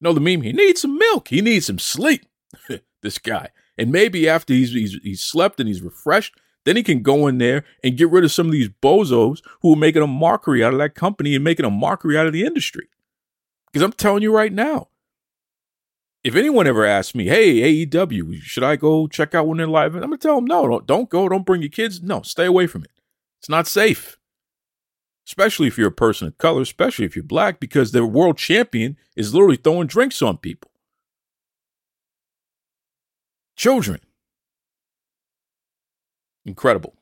know 0.00 0.12
the 0.12 0.20
meme? 0.20 0.42
He 0.42 0.52
needs 0.52 0.82
some 0.82 0.98
milk. 0.98 1.28
He 1.28 1.40
needs 1.40 1.66
some 1.66 1.78
sleep. 1.78 2.26
this 3.02 3.18
guy. 3.18 3.50
And 3.76 3.90
maybe 3.90 4.28
after 4.28 4.52
he's, 4.52 4.72
he's 4.72 4.98
he's 5.02 5.20
slept 5.20 5.60
and 5.60 5.68
he's 5.68 5.82
refreshed, 5.82 6.34
then 6.64 6.76
he 6.76 6.82
can 6.82 7.02
go 7.02 7.26
in 7.26 7.38
there 7.38 7.64
and 7.82 7.96
get 7.96 8.10
rid 8.10 8.24
of 8.24 8.32
some 8.32 8.46
of 8.46 8.52
these 8.52 8.68
bozos 8.68 9.40
who 9.62 9.74
are 9.74 9.78
making 9.78 10.02
a 10.02 10.06
mockery 10.06 10.64
out 10.64 10.72
of 10.72 10.78
that 10.78 10.94
company 10.94 11.34
and 11.34 11.44
making 11.44 11.66
a 11.66 11.70
mockery 11.70 12.16
out 12.16 12.26
of 12.26 12.32
the 12.32 12.44
industry. 12.44 12.88
Because 13.66 13.82
I'm 13.82 13.92
telling 13.92 14.22
you 14.22 14.34
right 14.34 14.52
now, 14.52 14.88
if 16.24 16.34
anyone 16.34 16.66
ever 16.66 16.86
asks 16.86 17.14
me, 17.14 17.26
hey, 17.26 17.84
AEW, 17.86 18.40
should 18.40 18.64
I 18.64 18.76
go 18.76 19.06
check 19.06 19.34
out 19.34 19.46
when 19.46 19.58
they're 19.58 19.66
live? 19.66 19.94
I'm 19.94 20.00
going 20.00 20.12
to 20.12 20.18
tell 20.18 20.36
them, 20.36 20.46
no, 20.46 20.66
don't, 20.66 20.86
don't 20.86 21.10
go. 21.10 21.28
Don't 21.28 21.44
bring 21.44 21.60
your 21.60 21.68
kids. 21.68 22.02
No, 22.02 22.22
stay 22.22 22.46
away 22.46 22.66
from 22.66 22.82
it. 22.82 22.90
It's 23.40 23.50
not 23.50 23.66
safe. 23.66 24.18
Especially 25.26 25.66
if 25.66 25.76
you're 25.76 25.88
a 25.88 25.92
person 25.92 26.26
of 26.26 26.38
color, 26.38 26.62
especially 26.62 27.04
if 27.04 27.14
you're 27.14 27.22
black, 27.22 27.60
because 27.60 27.92
their 27.92 28.06
world 28.06 28.38
champion 28.38 28.96
is 29.14 29.34
literally 29.34 29.56
throwing 29.56 29.86
drinks 29.86 30.22
on 30.22 30.38
people. 30.38 30.70
Children. 33.54 34.00
Incredible. 36.46 36.94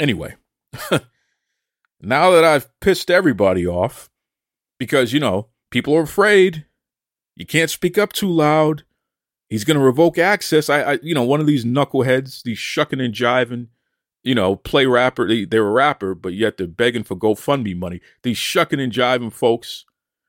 Anyway, 0.00 0.36
now 2.00 2.30
that 2.30 2.44
I've 2.44 2.68
pissed 2.80 3.10
everybody 3.10 3.66
off, 3.66 4.10
because, 4.78 5.12
you 5.12 5.20
know, 5.20 5.48
people 5.70 5.94
are 5.94 6.02
afraid, 6.02 6.64
you 7.36 7.46
can't 7.46 7.70
speak 7.70 7.98
up 7.98 8.12
too 8.12 8.30
loud. 8.30 8.84
He's 9.48 9.64
going 9.64 9.78
to 9.78 9.84
revoke 9.84 10.18
access. 10.18 10.68
I, 10.68 10.82
I, 10.82 10.98
you 11.02 11.14
know, 11.14 11.22
one 11.22 11.40
of 11.40 11.46
these 11.46 11.64
knuckleheads, 11.64 12.42
these 12.42 12.58
shucking 12.58 13.00
and 13.00 13.14
jiving, 13.14 13.68
you 14.22 14.34
know, 14.34 14.56
play 14.56 14.86
rapper. 14.86 15.28
They, 15.28 15.44
they're 15.44 15.66
a 15.66 15.70
rapper, 15.70 16.14
but 16.14 16.32
yet 16.32 16.56
they're 16.56 16.66
begging 16.66 17.04
for 17.04 17.16
GoFundMe 17.16 17.76
money. 17.76 18.00
These 18.22 18.38
shucking 18.38 18.80
and 18.80 18.92
jiving 18.92 19.32
folks. 19.32 19.84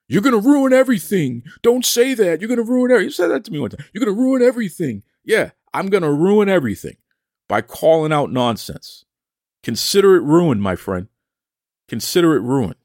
You're 0.07 0.21
going 0.21 0.39
to 0.39 0.47
ruin 0.47 0.73
everything. 0.73 1.43
Don't 1.63 1.85
say 1.85 2.13
that. 2.13 2.39
You're 2.39 2.47
going 2.47 2.63
to 2.63 2.63
ruin 2.63 2.91
everything. 2.91 3.07
You 3.07 3.11
said 3.11 3.29
that 3.29 3.45
to 3.45 3.51
me 3.51 3.59
one 3.59 3.71
time. 3.71 3.85
You're 3.93 4.05
going 4.05 4.15
to 4.15 4.21
ruin 4.21 4.43
everything. 4.43 5.01
Yeah, 5.23 5.51
I'm 5.73 5.87
going 5.87 6.03
to 6.03 6.11
ruin 6.11 6.47
everything 6.47 6.97
by 7.47 7.61
calling 7.61 8.13
out 8.13 8.31
nonsense. 8.31 9.05
Consider 9.63 10.15
it 10.15 10.21
ruined, 10.21 10.61
my 10.61 10.75
friend. 10.75 11.07
Consider 11.87 12.35
it 12.35 12.41
ruined. 12.41 12.84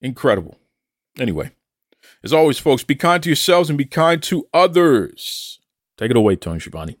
Incredible. 0.00 0.58
Anyway, 1.18 1.50
as 2.22 2.32
always, 2.32 2.58
folks, 2.58 2.84
be 2.84 2.94
kind 2.94 3.22
to 3.22 3.28
yourselves 3.28 3.68
and 3.68 3.76
be 3.76 3.84
kind 3.84 4.22
to 4.24 4.46
others. 4.54 5.58
Take 5.96 6.10
it 6.10 6.16
away, 6.16 6.36
Tony 6.36 6.60
Schiavone. 6.60 6.96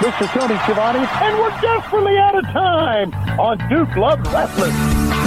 This 0.00 0.20
is 0.20 0.28
Tony 0.28 0.56
Schiavone, 0.58 0.98
and 1.00 1.38
we're 1.38 1.60
desperately 1.60 2.16
out 2.18 2.36
of 2.38 2.44
time 2.44 3.12
on 3.38 3.58
Duke 3.68 3.96
Love 3.96 4.20
Wrestling. 4.32 5.25